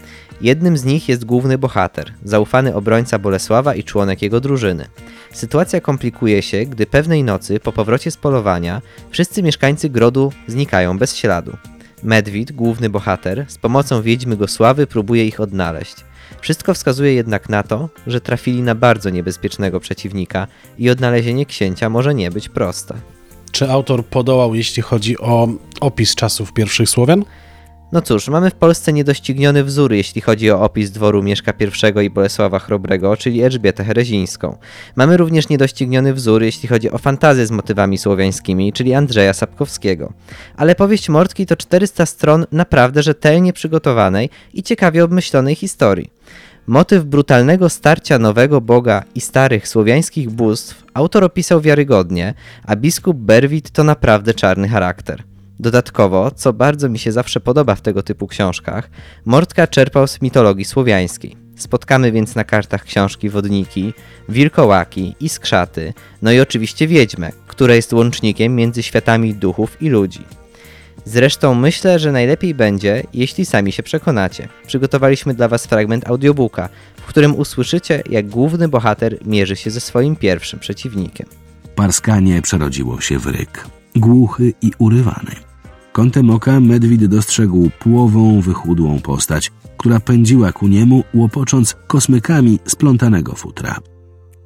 Jednym 0.41 0.77
z 0.77 0.86
nich 0.86 1.10
jest 1.10 1.25
główny 1.25 1.57
bohater, 1.57 2.13
zaufany 2.24 2.75
obrońca 2.75 3.19
Bolesława 3.19 3.75
i 3.75 3.83
członek 3.83 4.21
jego 4.21 4.39
drużyny. 4.39 4.88
Sytuacja 5.33 5.81
komplikuje 5.81 6.41
się, 6.41 6.65
gdy 6.65 6.86
pewnej 6.86 7.24
nocy, 7.24 7.60
po 7.60 7.71
powrocie 7.71 8.12
z 8.12 8.17
polowania, 8.17 8.81
wszyscy 9.10 9.43
mieszkańcy 9.43 9.89
grodu 9.89 10.31
znikają 10.48 10.98
bez 10.98 11.15
śladu. 11.15 11.57
Medwid, 12.03 12.51
główny 12.51 12.89
bohater, 12.89 13.45
z 13.48 13.57
pomocą 13.57 14.01
wiedźmy 14.01 14.38
Gosławy 14.38 14.88
próbuje 14.88 15.25
ich 15.25 15.39
odnaleźć. 15.39 15.95
Wszystko 16.41 16.74
wskazuje 16.74 17.13
jednak 17.13 17.50
na 17.50 17.63
to, 17.63 17.89
że 18.07 18.21
trafili 18.21 18.62
na 18.62 18.75
bardzo 18.75 19.10
niebezpiecznego 19.10 19.79
przeciwnika 19.79 20.48
i 20.77 20.89
odnalezienie 20.89 21.45
księcia 21.45 21.89
może 21.89 22.15
nie 22.15 22.31
być 22.31 22.50
proste. 22.50 22.95
Czy 23.51 23.69
autor 23.69 24.05
podołał, 24.05 24.55
jeśli 24.55 24.83
chodzi 24.83 25.17
o 25.17 25.48
opis 25.81 26.15
czasów 26.15 26.53
pierwszych 26.53 26.89
Słowian? 26.89 27.25
No 27.91 28.01
cóż, 28.01 28.27
mamy 28.27 28.50
w 28.50 28.55
Polsce 28.55 28.93
niedościgniony 28.93 29.63
wzór, 29.63 29.93
jeśli 29.93 30.21
chodzi 30.21 30.51
o 30.51 30.62
opis 30.62 30.91
dworu 30.91 31.24
Mieszka 31.24 31.53
I 31.60 32.05
i 32.05 32.10
Bolesława 32.10 32.60
Chrobrego, 32.60 33.17
czyli 33.17 33.41
Elżbietę 33.41 33.83
Herezińską. 33.83 34.57
Mamy 34.95 35.17
również 35.17 35.50
niedościgniony 35.50 36.13
wzór, 36.13 36.43
jeśli 36.43 36.69
chodzi 36.69 36.91
o 36.91 36.98
fantazję 36.98 37.45
z 37.45 37.51
motywami 37.51 37.98
słowiańskimi, 37.98 38.74
czyli 38.74 38.93
Andrzeja 38.93 39.33
Sapkowskiego. 39.33 40.13
Ale 40.57 40.75
powieść 40.75 41.10
Mortki 41.10 41.45
to 41.45 41.55
400 41.55 42.05
stron 42.05 42.45
naprawdę 42.51 43.03
rzetelnie 43.03 43.53
przygotowanej 43.53 44.29
i 44.53 44.63
ciekawie 44.63 45.03
obmyślonej 45.03 45.55
historii. 45.55 46.10
Motyw 46.67 47.03
brutalnego 47.03 47.69
starcia 47.69 48.19
nowego 48.19 48.62
boga 48.62 49.03
i 49.15 49.21
starych 49.21 49.67
słowiańskich 49.67 50.29
bóstw 50.29 50.83
autor 50.93 51.24
opisał 51.24 51.62
wiarygodnie, 51.62 52.33
a 52.65 52.75
biskup 52.75 53.17
Berwit 53.17 53.71
to 53.71 53.83
naprawdę 53.83 54.33
czarny 54.33 54.67
charakter. 54.67 55.30
Dodatkowo, 55.62 56.32
co 56.32 56.53
bardzo 56.53 56.89
mi 56.89 57.00
się 57.00 57.12
zawsze 57.12 57.39
podoba 57.39 57.75
w 57.75 57.82
tego 57.82 58.03
typu 58.03 58.27
książkach, 58.27 58.89
Mortka 59.25 59.68
czerpał 59.68 60.08
z 60.08 60.22
mitologii 60.22 60.65
słowiańskiej. 60.65 61.36
Spotkamy 61.56 62.12
więc 62.12 62.36
na 62.36 62.44
kartach 62.44 62.84
książki 62.84 63.30
wodniki, 63.30 63.94
wilkołaki, 64.30 65.15
iskrzaty, 65.20 65.94
no 66.22 66.32
i 66.32 66.39
oczywiście 66.39 66.88
wiedźmę, 66.88 67.32
która 67.48 67.75
jest 67.75 67.94
łącznikiem 67.94 68.56
między 68.56 68.84
światami 68.84 69.34
duchów 69.34 69.82
i 69.82 69.89
ludzi. 69.89 70.24
Zresztą 71.06 71.56
myślę, 71.56 72.00
że 72.00 72.12
najlepiej 72.12 72.56
będzie, 72.56 73.03
jeśli 73.13 73.46
sami 73.46 73.72
się 73.72 73.84
przekonacie. 73.84 74.48
Przygotowaliśmy 74.68 75.34
dla 75.34 75.48
Was 75.48 75.65
fragment 75.65 76.08
audiobooka, 76.08 76.70
w 76.98 77.06
którym 77.06 77.36
usłyszycie, 77.36 78.03
jak 78.10 78.30
główny 78.30 78.68
bohater 78.68 79.18
mierzy 79.25 79.56
się 79.56 79.72
ze 79.72 79.80
swoim 79.80 80.15
pierwszym 80.15 80.60
przeciwnikiem. 80.60 81.27
Parskanie 81.75 82.41
przerodziło 82.41 83.01
się 83.01 83.20
w 83.20 83.25
ryk, 83.27 83.68
głuchy 83.96 84.53
i 84.62 84.72
urywany. 84.77 85.50
Kątem 85.91 86.29
oka 86.29 86.60
Medwid 86.60 87.05
dostrzegł 87.05 87.69
płową, 87.79 88.41
wychudłą 88.41 89.00
postać, 89.00 89.51
która 89.77 90.00
pędziła 90.00 90.51
ku 90.51 90.67
niemu, 90.67 91.03
łopocząc 91.13 91.75
kosmykami 91.88 92.60
splątanego 92.65 93.36
futra. 93.36 93.79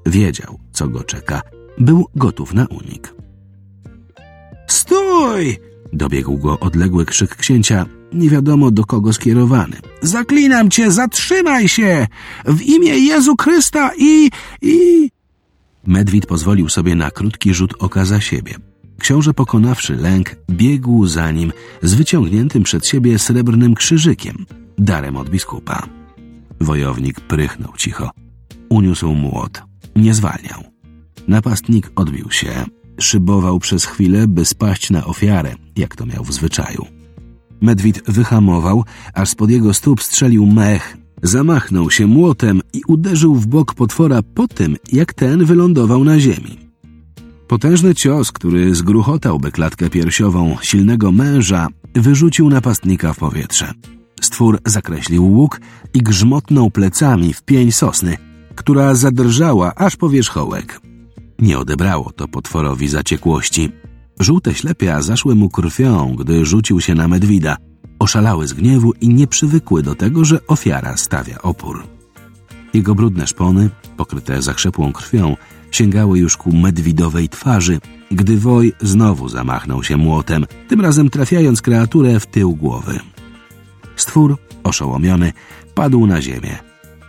Wiedział, 0.06 0.60
co 0.72 0.88
go 0.88 1.04
czeka. 1.04 1.42
Był 1.78 2.06
gotów 2.16 2.54
na 2.54 2.66
unik. 2.66 3.14
Stój! 4.68 5.58
Dobiegł 5.94 6.38
go 6.38 6.60
odległy 6.60 7.06
krzyk 7.06 7.36
księcia, 7.36 7.86
nie 8.14 8.30
wiadomo 8.30 8.72
do 8.72 8.86
kogo 8.86 9.14
skierowany. 9.14 9.78
Zaklinam 10.02 10.70
cię, 10.70 10.92
zatrzymaj 10.92 11.68
się! 11.70 12.08
W 12.46 12.62
imię 12.62 12.98
Jezu 13.00 13.36
Chrysta 13.42 13.92
i... 13.98 14.32
i... 14.62 15.10
Medwid 15.88 16.26
pozwolił 16.26 16.70
sobie 16.70 16.96
na 16.96 17.12
krótki 17.12 17.54
rzut 17.54 17.74
oka 17.80 18.06
za 18.06 18.22
siebie. 18.22 18.56
Książę 19.00 19.34
pokonawszy 19.34 19.96
lęk, 19.96 20.36
biegł 20.52 21.06
za 21.06 21.32
nim 21.32 21.52
z 21.82 21.94
wyciągniętym 21.94 22.64
przed 22.64 22.88
siebie 22.88 23.20
srebrnym 23.20 23.76
krzyżykiem, 23.76 24.46
darem 24.78 25.18
od 25.18 25.30
biskupa. 25.30 25.88
Wojownik 26.62 27.20
prychnął 27.20 27.74
cicho. 27.78 28.12
Uniósł 28.70 29.14
młot. 29.14 29.64
Nie 29.96 30.14
zwalniał. 30.14 30.64
Napastnik 31.28 31.92
odbił 31.96 32.32
się. 32.32 32.66
Szybował 33.00 33.60
przez 33.60 33.86
chwilę, 33.86 34.28
by 34.28 34.46
spaść 34.46 34.90
na 34.90 35.06
ofiarę, 35.06 35.56
jak 35.76 35.96
to 35.96 36.06
miał 36.06 36.24
w 36.24 36.34
zwyczaju. 36.34 36.86
Medwid 37.62 38.04
wyhamował, 38.08 38.84
aż 39.14 39.30
spod 39.30 39.50
jego 39.50 39.74
stóp 39.74 40.04
strzelił 40.04 40.46
mech. 40.46 40.98
Zamachnął 41.24 41.92
się 41.92 42.08
młotem 42.08 42.62
i 42.74 42.82
uderzył 42.88 43.36
w 43.36 43.48
bok 43.48 43.74
potwora 43.74 44.22
po 44.36 44.48
tym, 44.48 44.78
jak 44.92 45.14
ten 45.14 45.46
wylądował 45.46 46.04
na 46.04 46.20
ziemi. 46.20 46.65
Potężny 47.48 47.96
cios, 47.96 48.32
który 48.32 48.76
zgruchotałby 48.76 49.52
klatkę 49.52 49.90
piersiową 49.90 50.58
silnego 50.62 51.12
męża, 51.12 51.68
wyrzucił 51.96 52.50
napastnika 52.50 53.14
w 53.14 53.18
powietrze. 53.18 53.74
Stwór 54.22 54.60
zakreślił 54.66 55.26
łuk 55.34 55.62
i 55.94 56.00
grzmotnął 56.00 56.72
plecami 56.72 57.34
w 57.34 57.44
pień 57.44 57.72
sosny, 57.72 58.18
która 58.56 58.96
zadrżała 58.96 59.76
aż 59.76 59.96
po 59.96 60.10
wierzchołek. 60.10 60.82
Nie 61.40 61.60
odebrało 61.60 62.12
to 62.12 62.28
potworowi 62.28 62.88
zaciekłości. 62.88 63.72
Żółte 64.20 64.54
ślepia 64.54 65.02
zaszły 65.02 65.36
mu 65.36 65.50
krwią, 65.50 66.16
gdy 66.16 66.46
rzucił 66.46 66.82
się 66.82 66.96
na 66.96 67.08
medwida. 67.08 67.58
Oszalały 68.00 68.48
z 68.48 68.54
gniewu 68.54 68.94
i 69.02 69.10
nie 69.10 69.28
przywykły 69.28 69.84
do 69.84 69.96
tego, 69.96 70.26
że 70.26 70.48
ofiara 70.48 70.98
stawia 70.98 71.42
opór. 71.42 71.88
Jego 72.74 72.96
brudne 72.96 73.28
szpony, 73.28 73.70
pokryte 73.98 74.42
zakrzepłą 74.42 74.94
krwią, 74.94 75.36
sięgały 75.76 76.20
już 76.20 76.38
ku 76.38 76.56
medwidowej 76.56 77.30
twarzy, 77.30 77.80
gdy 78.12 78.38
woj 78.38 78.74
znowu 78.82 79.30
zamachnął 79.30 79.84
się 79.84 79.98
młotem, 79.98 80.46
tym 80.68 80.82
razem 80.82 81.10
trafiając 81.10 81.62
kreaturę 81.62 82.20
w 82.20 82.26
tył 82.26 82.56
głowy. 82.56 83.00
Stwór, 83.96 84.38
oszołomiony, 84.64 85.34
padł 85.76 86.08
na 86.08 86.22
ziemię. 86.22 86.58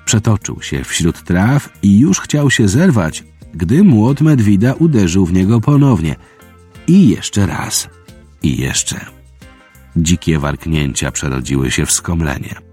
Przetoczył 0.05 0.63
się 0.63 0.85
wśród 0.85 1.25
traw 1.25 1.69
i 1.83 1.99
już 1.99 2.21
chciał 2.21 2.51
się 2.51 2.69
zerwać, 2.69 3.25
gdy 3.55 3.85
młot 3.85 4.21
medwida 4.21 4.75
uderzył 4.75 5.27
w 5.27 5.33
niego 5.33 5.61
ponownie. 5.61 6.17
I 6.87 7.09
jeszcze 7.09 7.47
raz. 7.47 7.89
I 8.43 8.57
jeszcze. 8.57 9.07
Dzikie 9.97 10.39
warknięcia 10.39 11.11
przerodziły 11.11 11.71
się 11.71 11.87
w 11.87 11.93
skomlenie. 11.93 12.66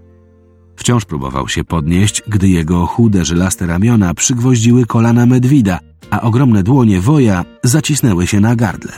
Wciąż 0.76 1.04
próbował 1.04 1.48
się 1.48 1.64
podnieść, 1.64 2.22
gdy 2.28 2.48
jego 2.48 2.86
chude, 2.86 3.24
żylaste 3.24 3.66
ramiona 3.66 4.14
przygwoździły 4.14 4.86
kolana 4.86 5.26
medwida, 5.26 5.78
a 6.10 6.20
ogromne 6.20 6.62
dłonie 6.62 7.00
woja 7.00 7.44
zacisnęły 7.62 8.26
się 8.26 8.40
na 8.40 8.56
gardle. 8.56 8.92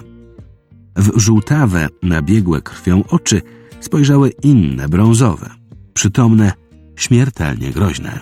W 0.97 1.21
żółtawe, 1.21 1.89
nabiegłe 2.03 2.63
krwią 2.63 3.05
oczy 3.09 3.43
spojrzały 3.81 4.33
inne, 4.43 4.89
brązowe, 4.89 5.51
przytomne, 5.95 6.53
śmiertelnie 6.97 7.71
groźne. 7.71 8.21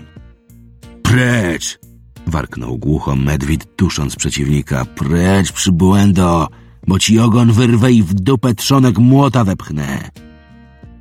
Precz! 1.02 1.78
warknął 2.26 2.78
głucho 2.78 3.16
medwid, 3.16 3.76
tusząc 3.76 4.16
przeciwnika. 4.16 4.84
Precz, 4.84 5.52
przybłędo, 5.52 6.48
bo 6.88 6.98
ci 6.98 7.18
ogon 7.18 7.52
wyrwę 7.52 7.92
i 7.92 8.02
w 8.02 8.14
dupę 8.14 8.54
trzonek 8.54 8.98
młota 8.98 9.44
wepchnę. 9.44 10.10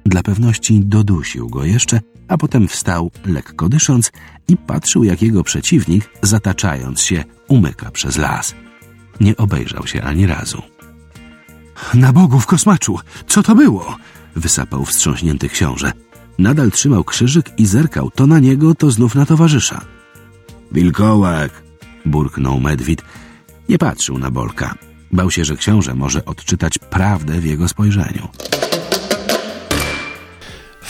Dla 0.05 0.23
pewności 0.23 0.79
dodusił 0.79 1.49
go 1.49 1.65
jeszcze, 1.65 2.01
a 2.33 2.37
potem 2.37 2.67
wstał, 2.67 3.11
lekko 3.25 3.69
dysząc, 3.69 4.11
i 4.47 4.57
patrzył, 4.57 5.03
jak 5.03 5.21
jego 5.21 5.43
przeciwnik, 5.43 6.09
zataczając 6.21 7.01
się, 7.01 7.23
umyka 7.47 7.91
przez 7.91 8.17
las. 8.17 8.55
Nie 9.19 9.37
obejrzał 9.37 9.87
się 9.87 10.01
ani 10.01 10.27
razu. 10.27 10.61
Na 11.93 12.13
bogów 12.13 12.45
kosmaczu, 12.45 12.99
co 13.27 13.43
to 13.43 13.55
było? 13.55 13.97
wysapał 14.35 14.85
wstrząśnięty 14.85 15.49
książę. 15.49 15.91
Nadal 16.39 16.71
trzymał 16.71 17.03
krzyżyk 17.03 17.45
i 17.57 17.65
zerkał 17.65 18.11
to 18.11 18.27
na 18.27 18.39
niego, 18.39 18.75
to 18.75 18.91
znów 18.91 19.15
na 19.15 19.25
towarzysza. 19.25 19.85
Wilkołak, 20.71 21.63
burknął 22.05 22.59
Medwid. 22.59 23.01
Nie 23.69 23.77
patrzył 23.77 24.19
na 24.19 24.31
Bolka. 24.31 24.75
Bał 25.11 25.31
się, 25.31 25.45
że 25.45 25.55
książę 25.55 25.95
może 25.95 26.25
odczytać 26.25 26.77
prawdę 26.77 27.39
w 27.39 27.45
jego 27.45 27.67
spojrzeniu. 27.67 28.27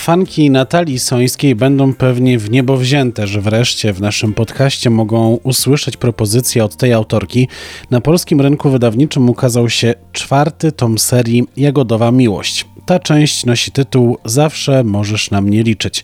Fanki 0.04 0.50
Natalii 0.50 1.00
Sońskiej 1.00 1.56
będą 1.56 1.94
pewnie 1.94 2.40
w 2.40 2.50
niebo 2.52 2.78
wzięte, 2.78 3.28
że 3.28 3.42
wreszcie 3.42 3.94
w 3.94 4.02
naszym 4.02 4.34
podcaście 4.34 4.90
mogą 4.90 5.40
usłyszeć 5.44 5.98
propozycje 5.98 6.64
od 6.64 6.76
tej 6.76 6.94
autorki. 6.94 7.48
Na 7.92 8.02
polskim 8.02 8.42
rynku 8.42 8.70
wydawniczym 8.70 9.30
ukazał 9.30 9.70
się 9.70 9.94
czwarty 10.12 10.72
tom 10.72 11.00
serii 11.00 11.44
Jagodowa 11.58 12.12
Miłość. 12.12 12.66
Ta 12.86 13.00
część 13.00 13.46
nosi 13.46 13.72
tytuł 13.72 14.18
Zawsze 14.26 14.84
możesz 14.84 15.32
na 15.32 15.42
mnie 15.42 15.64
liczyć. 15.64 16.04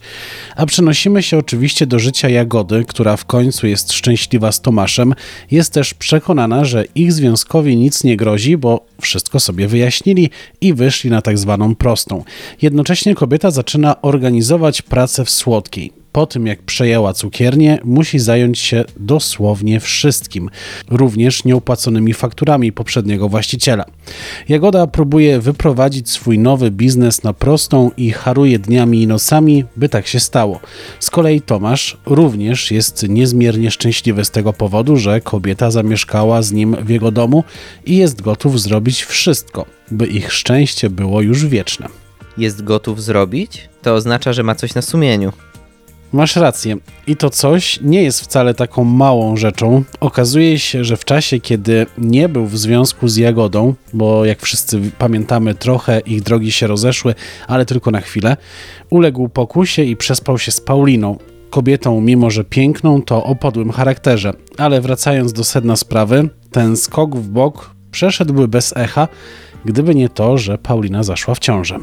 A 0.56 0.66
przenosimy 0.66 1.24
się 1.24 1.38
oczywiście 1.38 1.88
do 1.88 2.00
życia 2.00 2.30
Jagody, 2.30 2.86
która 2.88 3.18
w 3.18 3.26
końcu 3.26 3.68
jest 3.68 3.94
szczęśliwa 3.94 4.52
z 4.52 4.62
Tomaszem. 4.62 5.14
Jest 5.52 5.74
też 5.74 5.94
przekonana, 5.94 6.66
że 6.66 6.86
ich 6.96 7.14
związkowi 7.14 7.78
nic 7.78 8.04
nie 8.04 8.18
grozi, 8.18 8.58
bo 8.58 8.86
wszystko 9.02 9.40
sobie 9.40 9.68
wyjaśnili 9.68 10.30
i 10.62 10.74
wyszli 10.74 11.10
na 11.10 11.22
tak 11.22 11.38
zwaną 11.38 11.76
prostą. 11.76 12.24
Jednocześnie 12.62 13.16
kobieta 13.16 13.52
zaczyna 13.52 13.89
organizować 14.02 14.82
pracę 14.82 15.26
w 15.26 15.30
Słodkiej. 15.30 16.00
po 16.12 16.26
tym 16.26 16.48
jak 16.48 16.62
przejęła 16.62 17.14
cukiernię, 17.14 17.80
musi 17.84 18.20
zająć 18.20 18.60
się 18.60 18.86
dosłownie 19.00 19.80
wszystkim, 19.80 20.50
również 20.90 21.46
nieopłaconymi 21.46 22.14
fakturami 22.14 22.72
poprzedniego 22.72 23.30
właściciela. 23.30 23.86
Jagoda 24.50 24.88
próbuje 24.88 25.40
wyprowadzić 25.40 26.10
swój 26.10 26.40
nowy 26.40 26.72
biznes 26.72 27.24
na 27.24 27.34
prostą 27.34 27.92
i 27.98 28.12
haruje 28.12 28.60
dniami 28.60 29.02
i 29.02 29.08
nocami, 29.08 29.66
by 29.76 29.90
tak 29.90 30.08
się 30.08 30.20
stało. 30.20 30.60
Z 31.00 31.10
kolei 31.10 31.42
Tomasz 31.42 31.98
również 32.06 32.72
jest 32.72 33.10
niezmiernie 33.10 33.72
szczęśliwy 33.72 34.26
z 34.26 34.32
tego 34.32 34.54
powodu, 34.54 34.98
że 34.98 35.22
kobieta 35.22 35.72
zamieszkała 35.72 36.42
z 36.42 36.52
nim 36.52 36.76
w 36.82 36.90
jego 36.90 37.12
domu 37.12 37.44
i 37.86 37.98
jest 37.98 38.22
gotów 38.22 38.62
zrobić 38.62 39.04
wszystko, 39.04 39.66
by 39.92 40.08
ich 40.08 40.34
szczęście 40.34 40.90
było 40.90 41.22
już 41.22 41.46
wieczne. 41.46 41.99
Jest 42.40 42.64
gotów 42.64 43.04
zrobić? 43.04 43.70
To 43.82 43.94
oznacza, 43.94 44.34
że 44.34 44.44
ma 44.44 44.56
coś 44.56 44.76
na 44.76 44.82
sumieniu. 44.82 45.34
Masz 46.14 46.36
rację. 46.36 46.78
I 47.08 47.16
to 47.16 47.30
coś 47.30 47.80
nie 47.82 48.04
jest 48.04 48.22
wcale 48.22 48.54
taką 48.54 48.84
małą 48.84 49.38
rzeczą. 49.38 49.84
Okazuje 50.00 50.60
się, 50.60 50.84
że 50.84 50.98
w 50.98 51.06
czasie, 51.06 51.40
kiedy 51.40 51.86
nie 51.98 52.30
był 52.30 52.46
w 52.46 52.58
związku 52.58 53.08
z 53.08 53.18
Jagodą, 53.18 53.74
bo 53.94 54.26
jak 54.26 54.42
wszyscy 54.42 54.82
pamiętamy, 54.98 55.56
trochę 55.56 56.00
ich 56.00 56.22
drogi 56.22 56.52
się 56.52 56.68
rozeszły, 56.68 57.16
ale 57.48 57.66
tylko 57.66 57.92
na 57.92 58.02
chwilę, 58.02 58.38
uległ 58.90 59.30
pokusie 59.30 59.84
i 59.84 59.96
przespał 59.96 60.38
się 60.40 60.52
z 60.52 60.62
Pauliną. 60.62 61.18
Kobietą, 61.50 62.02
mimo 62.02 62.30
że 62.30 62.44
piękną, 62.44 63.02
to 63.02 63.24
o 63.24 63.36
podłym 63.36 63.72
charakterze. 63.72 64.34
Ale 64.58 64.82
wracając 64.82 65.34
do 65.34 65.44
sedna 65.44 65.76
sprawy, 65.76 66.30
ten 66.52 66.78
skok 66.78 67.16
w 67.16 67.30
bok 67.30 67.70
przeszedłby 67.92 68.48
bez 68.48 68.78
echa, 68.78 69.08
gdyby 69.66 69.96
nie 69.96 70.10
to, 70.10 70.38
że 70.38 70.58
Paulina 70.58 71.04
zaszła 71.04 71.36
w 71.36 71.40
ciążę. 71.40 71.80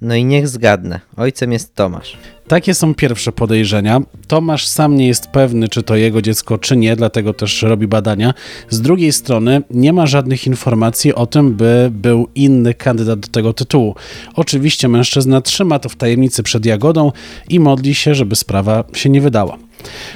No 0.00 0.14
i 0.14 0.24
niech 0.24 0.48
zgadnę. 0.48 1.00
Ojcem 1.16 1.52
jest 1.52 1.74
Tomasz. 1.74 2.16
Takie 2.48 2.74
są 2.74 2.94
pierwsze 2.94 3.32
podejrzenia. 3.32 4.00
Tomasz 4.26 4.66
sam 4.66 4.96
nie 4.96 5.06
jest 5.06 5.26
pewny, 5.26 5.68
czy 5.68 5.82
to 5.82 5.96
jego 5.96 6.22
dziecko, 6.22 6.58
czy 6.58 6.76
nie, 6.76 6.96
dlatego 6.96 7.34
też 7.34 7.62
robi 7.62 7.86
badania. 7.86 8.34
Z 8.70 8.80
drugiej 8.80 9.12
strony 9.12 9.62
nie 9.70 9.92
ma 9.92 10.06
żadnych 10.06 10.46
informacji 10.46 11.14
o 11.14 11.26
tym, 11.26 11.54
by 11.54 11.90
był 11.92 12.28
inny 12.34 12.74
kandydat 12.74 13.20
do 13.20 13.28
tego 13.28 13.52
tytułu. 13.52 13.94
Oczywiście 14.34 14.88
mężczyzna 14.88 15.40
trzyma 15.40 15.78
to 15.78 15.88
w 15.88 15.96
tajemnicy 15.96 16.42
przed 16.42 16.66
Jagodą 16.66 17.12
i 17.48 17.60
modli 17.60 17.94
się, 17.94 18.14
żeby 18.14 18.36
sprawa 18.36 18.84
się 18.92 19.10
nie 19.10 19.20
wydała. 19.20 19.58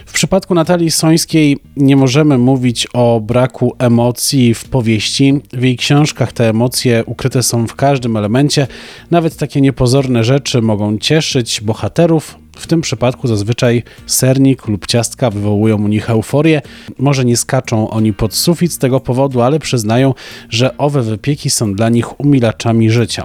W 0.06 0.12
przypadku 0.12 0.54
Natalii 0.54 0.90
Sońskiej 0.90 1.58
nie 1.76 1.96
możemy 1.96 2.38
mówić 2.38 2.86
o 2.92 3.20
braku 3.20 3.74
emocji 3.78 4.54
w 4.54 4.64
powieści. 4.64 5.40
W 5.52 5.62
jej 5.62 5.76
książkach 5.76 6.32
te 6.32 6.48
emocje 6.48 7.04
ukryte 7.06 7.42
są 7.42 7.66
w 7.66 7.74
każdym 7.74 8.16
elemencie. 8.16 8.66
Nawet 9.10 9.36
takie 9.36 9.60
niepozorne 9.60 10.24
rzeczy 10.24 10.62
mogą 10.62 10.98
cieszyć 10.98 11.60
bohaterów. 11.60 12.38
W 12.56 12.66
tym 12.66 12.80
przypadku 12.80 13.28
zazwyczaj 13.28 13.82
sernik 14.06 14.68
lub 14.68 14.86
ciastka 14.86 15.30
wywołują 15.30 15.84
u 15.84 15.88
nich 15.88 16.10
euforię. 16.10 16.62
Może 16.98 17.24
nie 17.24 17.36
skaczą 17.36 17.90
oni 17.90 18.12
pod 18.12 18.34
sufit 18.34 18.72
z 18.72 18.78
tego 18.78 19.00
powodu, 19.00 19.42
ale 19.42 19.58
przyznają, 19.58 20.14
że 20.50 20.78
owe 20.78 21.02
wypieki 21.02 21.50
są 21.50 21.74
dla 21.74 21.88
nich 21.88 22.20
umilaczami 22.20 22.90
życia. 22.90 23.24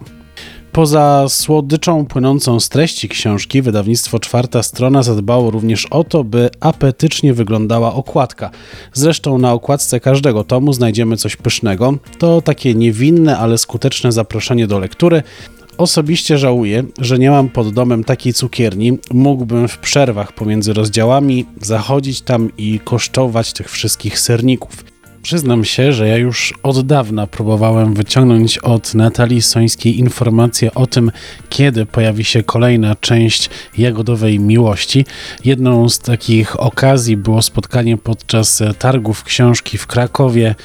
Poza 0.72 1.26
słodyczą 1.30 2.06
płynącą 2.06 2.60
z 2.60 2.70
treści 2.70 3.10
książki, 3.10 3.62
wydawnictwo 3.62 4.20
Czwarta 4.20 4.64
Strona 4.64 5.04
zadbało 5.04 5.52
również 5.52 5.86
o 5.86 6.04
to, 6.04 6.24
by 6.24 6.50
apetycznie 6.60 7.34
wyglądała 7.34 7.94
okładka. 7.94 8.52
Zresztą 8.94 9.38
na 9.38 9.54
okładce 9.54 10.00
każdego 10.00 10.44
tomu 10.44 10.74
znajdziemy 10.74 11.18
coś 11.18 11.36
pysznego. 11.36 11.94
To 12.18 12.42
takie 12.42 12.76
niewinne, 12.76 13.38
ale 13.38 13.58
skuteczne 13.58 14.12
zaproszenie 14.12 14.68
do 14.68 14.80
lektury. 14.80 15.24
Osobiście 15.78 16.38
żałuję, 16.38 16.84
że 16.98 17.20
nie 17.20 17.30
mam 17.32 17.50
pod 17.50 17.74
domem 17.74 18.04
takiej 18.04 18.34
cukierni. 18.34 18.98
Mógłbym 19.12 19.68
w 19.68 19.78
przerwach 19.78 20.34
pomiędzy 20.34 20.74
rozdziałami 20.74 21.46
zachodzić 21.62 22.22
tam 22.22 22.50
i 22.58 22.80
kosztować 22.84 23.54
tych 23.54 23.70
wszystkich 23.72 24.20
serników. 24.20 24.84
Przyznam 25.30 25.66
się, 25.66 25.94
że 25.94 26.08
ja 26.08 26.18
już 26.18 26.54
od 26.64 26.88
dawna 26.88 27.28
próbowałem 27.28 27.94
wyciągnąć 27.94 28.58
od 28.58 28.94
Natalii 28.96 29.42
Sońskiej 29.42 30.00
informacje 30.00 30.74
o 30.74 30.88
tym, 30.88 31.12
kiedy 31.50 31.86
pojawi 31.86 32.24
się 32.24 32.44
kolejna 32.44 32.96
część 32.96 33.50
Jagodowej 33.78 34.40
Miłości. 34.40 35.06
Jedną 35.46 35.90
z 35.90 36.00
takich 36.00 36.60
okazji 36.60 37.18
było 37.18 37.42
spotkanie 37.42 37.98
podczas 37.98 38.64
targów 38.80 39.24
książki 39.24 39.78
w 39.78 39.88
Krakowie 39.88 40.56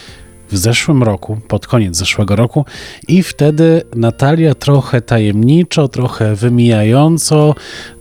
w 0.50 0.56
zeszłym 0.56 1.02
roku, 1.02 1.38
pod 1.48 1.66
koniec 1.66 1.96
zeszłego 1.96 2.36
roku, 2.36 2.64
i 3.08 3.22
wtedy 3.22 3.82
Natalia 3.96 4.54
trochę 4.54 5.00
tajemniczo, 5.00 5.88
trochę 5.88 6.34
wymijająco 6.34 7.54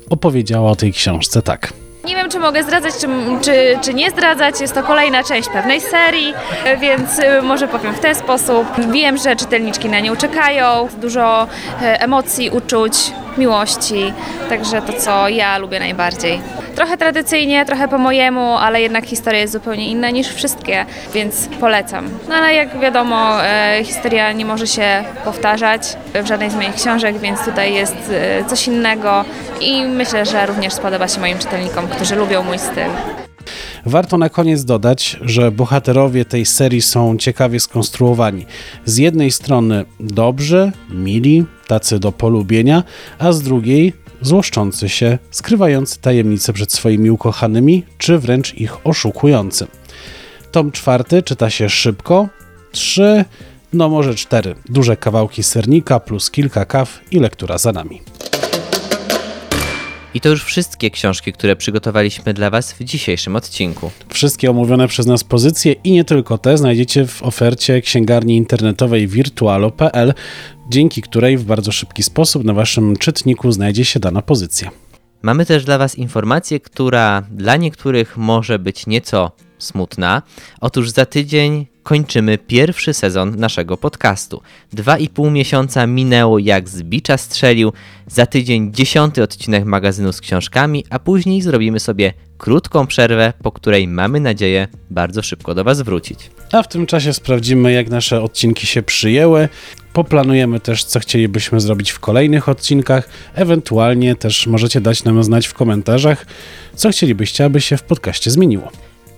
opowiedziała 0.10 0.72
o 0.72 0.76
tej 0.76 0.94
książce 0.94 1.42
tak. 1.42 1.83
Nie 2.14 2.20
wiem, 2.20 2.30
czy 2.30 2.40
mogę 2.40 2.64
zdradzać, 2.64 2.94
czy, 2.94 3.08
czy, 3.42 3.80
czy 3.82 3.94
nie 3.94 4.10
zdradzać. 4.12 4.62
Jest 4.62 4.74
to 4.74 4.84
kolejna 4.84 5.24
część 5.24 5.50
pewnej 5.50 5.82
serii, 5.82 6.34
więc 6.80 7.20
y, 7.20 7.42
może 7.42 7.68
powiem 7.68 7.94
w 7.94 8.00
ten 8.00 8.16
sposób. 8.16 8.68
Wiem, 8.92 9.18
że 9.18 9.36
czytelniczki 9.36 9.90
na 9.90 10.00
nią 10.00 10.16
czekają. 10.16 10.88
Dużo 10.98 11.48
e, 11.82 12.02
emocji, 12.02 12.50
uczuć, 12.50 13.12
miłości. 13.38 14.14
Także 14.50 14.82
to, 14.82 14.94
co 14.94 15.30
ja 15.30 15.58
lubię 15.58 15.80
najbardziej. 15.80 16.42
Trochę 16.76 16.98
tradycyjnie, 16.98 17.66
trochę 17.66 17.88
po 17.88 17.98
mojemu, 17.98 18.58
ale 18.58 18.82
jednak 18.82 19.06
historia 19.06 19.40
jest 19.40 19.54
zupełnie 19.54 19.88
inna 19.88 20.10
niż 20.10 20.28
wszystkie, 20.28 20.86
więc 21.14 21.48
polecam. 21.60 22.10
No 22.30 22.36
ale 22.36 22.54
jak 22.54 22.80
wiadomo, 22.80 23.46
e, 23.46 23.80
historia 23.84 24.32
nie 24.32 24.46
może 24.46 24.68
się 24.68 25.04
powtarzać 25.24 25.82
w 26.24 26.28
żadnej 26.28 26.50
z 26.50 26.56
moich 26.56 26.76
książek, 26.76 27.18
więc 27.18 27.46
tutaj 27.46 27.74
jest 27.74 28.12
e, 28.12 28.46
coś 28.46 28.68
innego 28.68 29.26
i 29.62 29.86
myślę, 29.86 30.26
że 30.26 30.46
również 30.46 30.74
spodoba 30.74 31.08
się 31.08 31.20
moim 31.20 31.38
czytelnikom, 31.40 31.88
którzy 31.88 32.16
lubią 32.16 32.44
mój 32.44 32.60
styl. 32.60 33.23
Warto 33.86 34.18
na 34.18 34.30
koniec 34.30 34.66
dodać, 34.66 35.20
że 35.22 35.52
bohaterowie 35.52 36.26
tej 36.26 36.46
serii 36.46 36.82
są 36.82 37.18
ciekawie 37.18 37.60
skonstruowani. 37.60 38.46
Z 38.86 38.98
jednej 38.98 39.32
strony 39.32 39.86
dobrzy, 40.00 40.72
mili, 40.90 41.46
tacy 41.68 42.00
do 42.00 42.12
polubienia, 42.12 42.84
a 43.20 43.32
z 43.32 43.42
drugiej 43.42 43.94
złoszczący 44.22 44.90
się, 44.90 45.18
skrywający 45.32 46.00
tajemnice 46.00 46.54
przed 46.54 46.74
swoimi 46.74 47.12
ukochanymi, 47.12 47.84
czy 47.98 48.20
wręcz 48.20 48.54
ich 48.54 48.88
oszukujący. 48.88 49.68
Tom 50.52 50.72
czwarty 50.72 51.24
czyta 51.24 51.50
się 51.50 51.70
szybko, 51.70 52.28
trzy, 52.72 53.26
no 53.74 53.90
może 53.90 54.16
cztery 54.16 54.56
duże 54.70 54.98
kawałki 54.98 55.44
sernika 55.44 56.00
plus 56.00 56.32
kilka 56.32 56.66
kaw 56.66 57.00
i 57.12 57.20
lektura 57.20 57.58
za 57.58 57.72
nami. 57.72 58.02
I 60.14 60.22
to 60.22 60.30
już 60.30 60.44
wszystkie 60.44 60.92
książki, 60.92 61.34
które 61.34 61.56
przygotowaliśmy 61.56 62.34
dla 62.34 62.50
Was 62.50 62.74
w 62.74 62.84
dzisiejszym 62.84 63.36
odcinku. 63.36 63.92
Wszystkie 64.10 64.50
omówione 64.50 64.88
przez 64.88 65.06
nas 65.06 65.24
pozycje 65.24 65.76
i 65.84 65.92
nie 65.92 66.04
tylko 66.04 66.38
te 66.38 66.58
znajdziecie 66.58 67.08
w 67.08 67.24
ofercie 67.24 67.82
księgarni 67.82 68.38
internetowej 68.38 69.08
virtualo.pl, 69.08 70.14
dzięki 70.70 71.02
której 71.02 71.38
w 71.38 71.44
bardzo 71.44 71.72
szybki 71.72 72.04
sposób 72.04 72.44
na 72.44 72.54
Waszym 72.54 72.98
czytniku 72.98 73.52
znajdzie 73.52 73.86
się 73.86 74.00
dana 74.00 74.22
pozycja. 74.22 74.72
Mamy 75.22 75.46
też 75.46 75.66
dla 75.66 75.78
Was 75.78 75.96
informację, 75.96 76.60
która 76.60 77.24
dla 77.32 77.56
niektórych 77.56 78.18
może 78.18 78.60
być 78.60 78.88
nieco 78.88 79.32
smutna. 79.64 80.22
Otóż 80.62 80.90
za 80.90 81.06
tydzień 81.06 81.68
kończymy 81.84 82.38
pierwszy 82.38 82.94
sezon 82.94 83.36
naszego 83.36 83.78
podcastu. 83.78 84.42
Dwa 84.74 84.98
i 84.98 85.10
pół 85.10 85.30
miesiąca 85.30 85.88
minęło 85.88 86.40
jak 86.40 86.70
z 86.70 86.84
bicza 86.84 87.18
strzelił. 87.18 87.74
Za 88.08 88.26
tydzień 88.26 88.74
dziesiąty 88.74 89.24
odcinek 89.24 89.66
magazynu 89.66 90.14
z 90.14 90.22
książkami, 90.22 90.86
a 90.90 91.00
później 91.00 91.42
zrobimy 91.42 91.80
sobie 91.80 92.14
krótką 92.38 92.88
przerwę, 92.88 93.34
po 93.44 93.52
której 93.52 93.88
mamy 93.88 94.20
nadzieję 94.20 94.68
bardzo 94.90 95.22
szybko 95.22 95.56
do 95.56 95.64
Was 95.64 95.82
wrócić. 95.82 96.32
A 96.52 96.64
w 96.64 96.68
tym 96.68 96.86
czasie 96.86 97.14
sprawdzimy, 97.14 97.72
jak 97.72 97.90
nasze 97.90 98.22
odcinki 98.22 98.68
się 98.68 98.84
przyjęły. 98.84 99.50
Poplanujemy 99.94 100.60
też, 100.60 100.84
co 100.84 101.00
chcielibyśmy 101.00 101.60
zrobić 101.60 101.92
w 101.92 102.00
kolejnych 102.00 102.50
odcinkach. 102.50 103.10
Ewentualnie 103.36 104.16
też 104.16 104.48
możecie 104.48 104.82
dać 104.82 105.04
nam 105.04 105.24
znać 105.24 105.48
w 105.48 105.54
komentarzach, 105.54 106.26
co 106.76 106.90
chcielibyście, 106.90 107.46
aby 107.46 107.62
się 107.62 107.78
w 107.78 107.84
podcaście 107.84 108.32
zmieniło. 108.32 108.72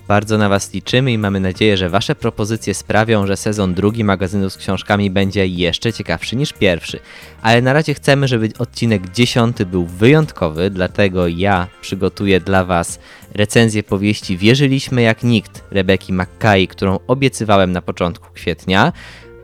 Bardzo 0.07 0.37
na 0.37 0.49
Was 0.49 0.73
liczymy 0.73 1.11
i 1.11 1.17
mamy 1.17 1.39
nadzieję, 1.39 1.77
że 1.77 1.89
Wasze 1.89 2.15
propozycje 2.15 2.73
sprawią, 2.73 3.27
że 3.27 3.37
sezon 3.37 3.73
drugi 3.73 4.03
magazynu 4.03 4.49
z 4.49 4.57
książkami 4.57 5.09
będzie 5.09 5.47
jeszcze 5.47 5.93
ciekawszy 5.93 6.35
niż 6.35 6.53
pierwszy. 6.53 6.99
Ale 7.41 7.61
na 7.61 7.73
razie 7.73 7.93
chcemy, 7.93 8.27
żeby 8.27 8.49
odcinek 8.59 9.11
dziesiąty 9.11 9.65
był 9.65 9.85
wyjątkowy, 9.85 10.69
dlatego 10.69 11.27
ja 11.27 11.67
przygotuję 11.81 12.39
dla 12.39 12.65
Was 12.65 12.99
recenzję 13.33 13.83
powieści 13.83 14.37
Wierzyliśmy 14.37 15.01
jak 15.01 15.23
nikt 15.23 15.63
Rebeki 15.71 16.13
McKay, 16.13 16.67
którą 16.67 16.99
obiecywałem 17.07 17.71
na 17.71 17.81
początku 17.81 18.33
kwietnia 18.33 18.93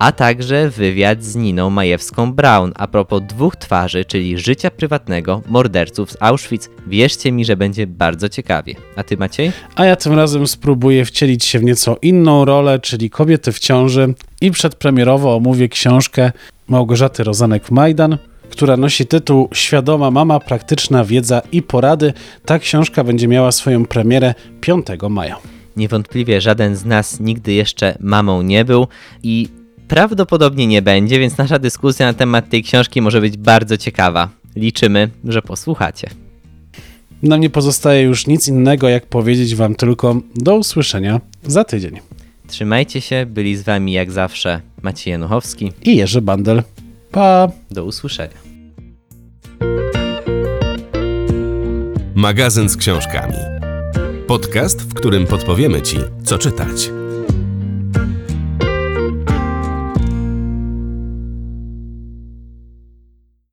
a 0.02 0.12
także 0.12 0.70
wywiad 0.70 1.24
z 1.24 1.36
Niną 1.36 1.70
Majewską-Braun 1.70 2.72
a 2.76 2.88
propos 2.88 3.22
dwóch 3.28 3.56
twarzy, 3.56 4.06
czyli 4.06 4.38
życia 4.38 4.72
prywatnego 4.72 5.42
morderców 5.48 6.12
z 6.12 6.18
Auschwitz. 6.20 6.70
Wierzcie 6.88 7.32
mi, 7.32 7.46
że 7.46 7.58
będzie 7.58 7.88
bardzo 7.88 8.30
ciekawie. 8.30 8.76
A 8.96 9.04
ty 9.04 9.18
Maciej? 9.18 9.52
A 9.76 9.86
ja 9.86 9.96
tym 9.96 10.14
razem 10.14 10.48
spróbuję 10.48 11.06
wcielić 11.06 11.46
się 11.46 11.60
w 11.60 11.64
nieco 11.64 11.98
inną 12.02 12.46
rolę, 12.46 12.80
czyli 12.80 13.10
kobiety 13.10 13.52
w 13.52 13.60
ciąży 13.60 14.14
i 14.42 14.52
przedpremierowo 14.52 15.36
omówię 15.36 15.70
książkę 15.70 16.32
Małgorzaty 16.68 17.24
Rozanek-Majdan 17.24 18.18
która 18.50 18.78
nosi 18.78 19.06
tytuł 19.06 19.50
Świadoma 19.54 20.12
mama, 20.12 20.40
praktyczna 20.40 21.06
wiedza 21.06 21.42
i 21.52 21.62
porady. 21.62 22.14
Ta 22.46 22.60
książka 22.60 23.04
będzie 23.04 23.28
miała 23.28 23.52
swoją 23.52 23.86
premierę 23.86 24.34
5 24.62 24.88
maja. 25.10 25.38
Niewątpliwie 25.78 26.42
żaden 26.42 26.76
z 26.76 26.86
nas 26.86 27.20
nigdy 27.20 27.54
jeszcze 27.54 27.98
mamą 28.00 28.42
nie 28.42 28.66
był 28.66 28.88
i 29.24 29.61
prawdopodobnie 29.92 30.68
nie 30.68 30.82
będzie, 30.82 31.20
więc 31.20 31.38
nasza 31.38 31.60
dyskusja 31.60 32.06
na 32.06 32.14
temat 32.14 32.50
tej 32.50 32.64
książki 32.64 33.02
może 33.02 33.22
być 33.22 33.38
bardzo 33.38 33.78
ciekawa. 33.78 34.30
Liczymy, 34.56 35.10
że 35.24 35.42
posłuchacie. 35.42 36.10
Nam 37.24 37.40
nie 37.40 37.50
pozostaje 37.50 38.04
już 38.04 38.28
nic 38.28 38.48
innego, 38.48 38.90
jak 38.90 39.06
powiedzieć 39.06 39.56
Wam 39.56 39.76
tylko 39.76 40.16
do 40.36 40.56
usłyszenia 40.58 41.22
za 41.44 41.64
tydzień. 41.64 42.00
Trzymajcie 42.48 43.02
się, 43.02 43.26
byli 43.26 43.56
z 43.56 43.64
wami 43.64 43.92
jak 43.92 44.12
zawsze 44.12 44.62
Maciej 44.82 45.12
Januchowski. 45.12 45.72
I 45.84 45.96
Jerzy 45.98 46.22
Bandel. 46.22 46.64
Pa! 47.12 47.52
Do 47.72 47.86
usłyszenia. 47.86 48.38
Magazyn 52.16 52.70
z 52.70 52.78
książkami. 52.78 53.38
Podcast, 54.28 54.82
w 54.82 54.94
którym 54.94 55.28
podpowiemy 55.28 55.82
Ci, 55.82 55.98
co 56.24 56.38
czytać. 56.38 57.01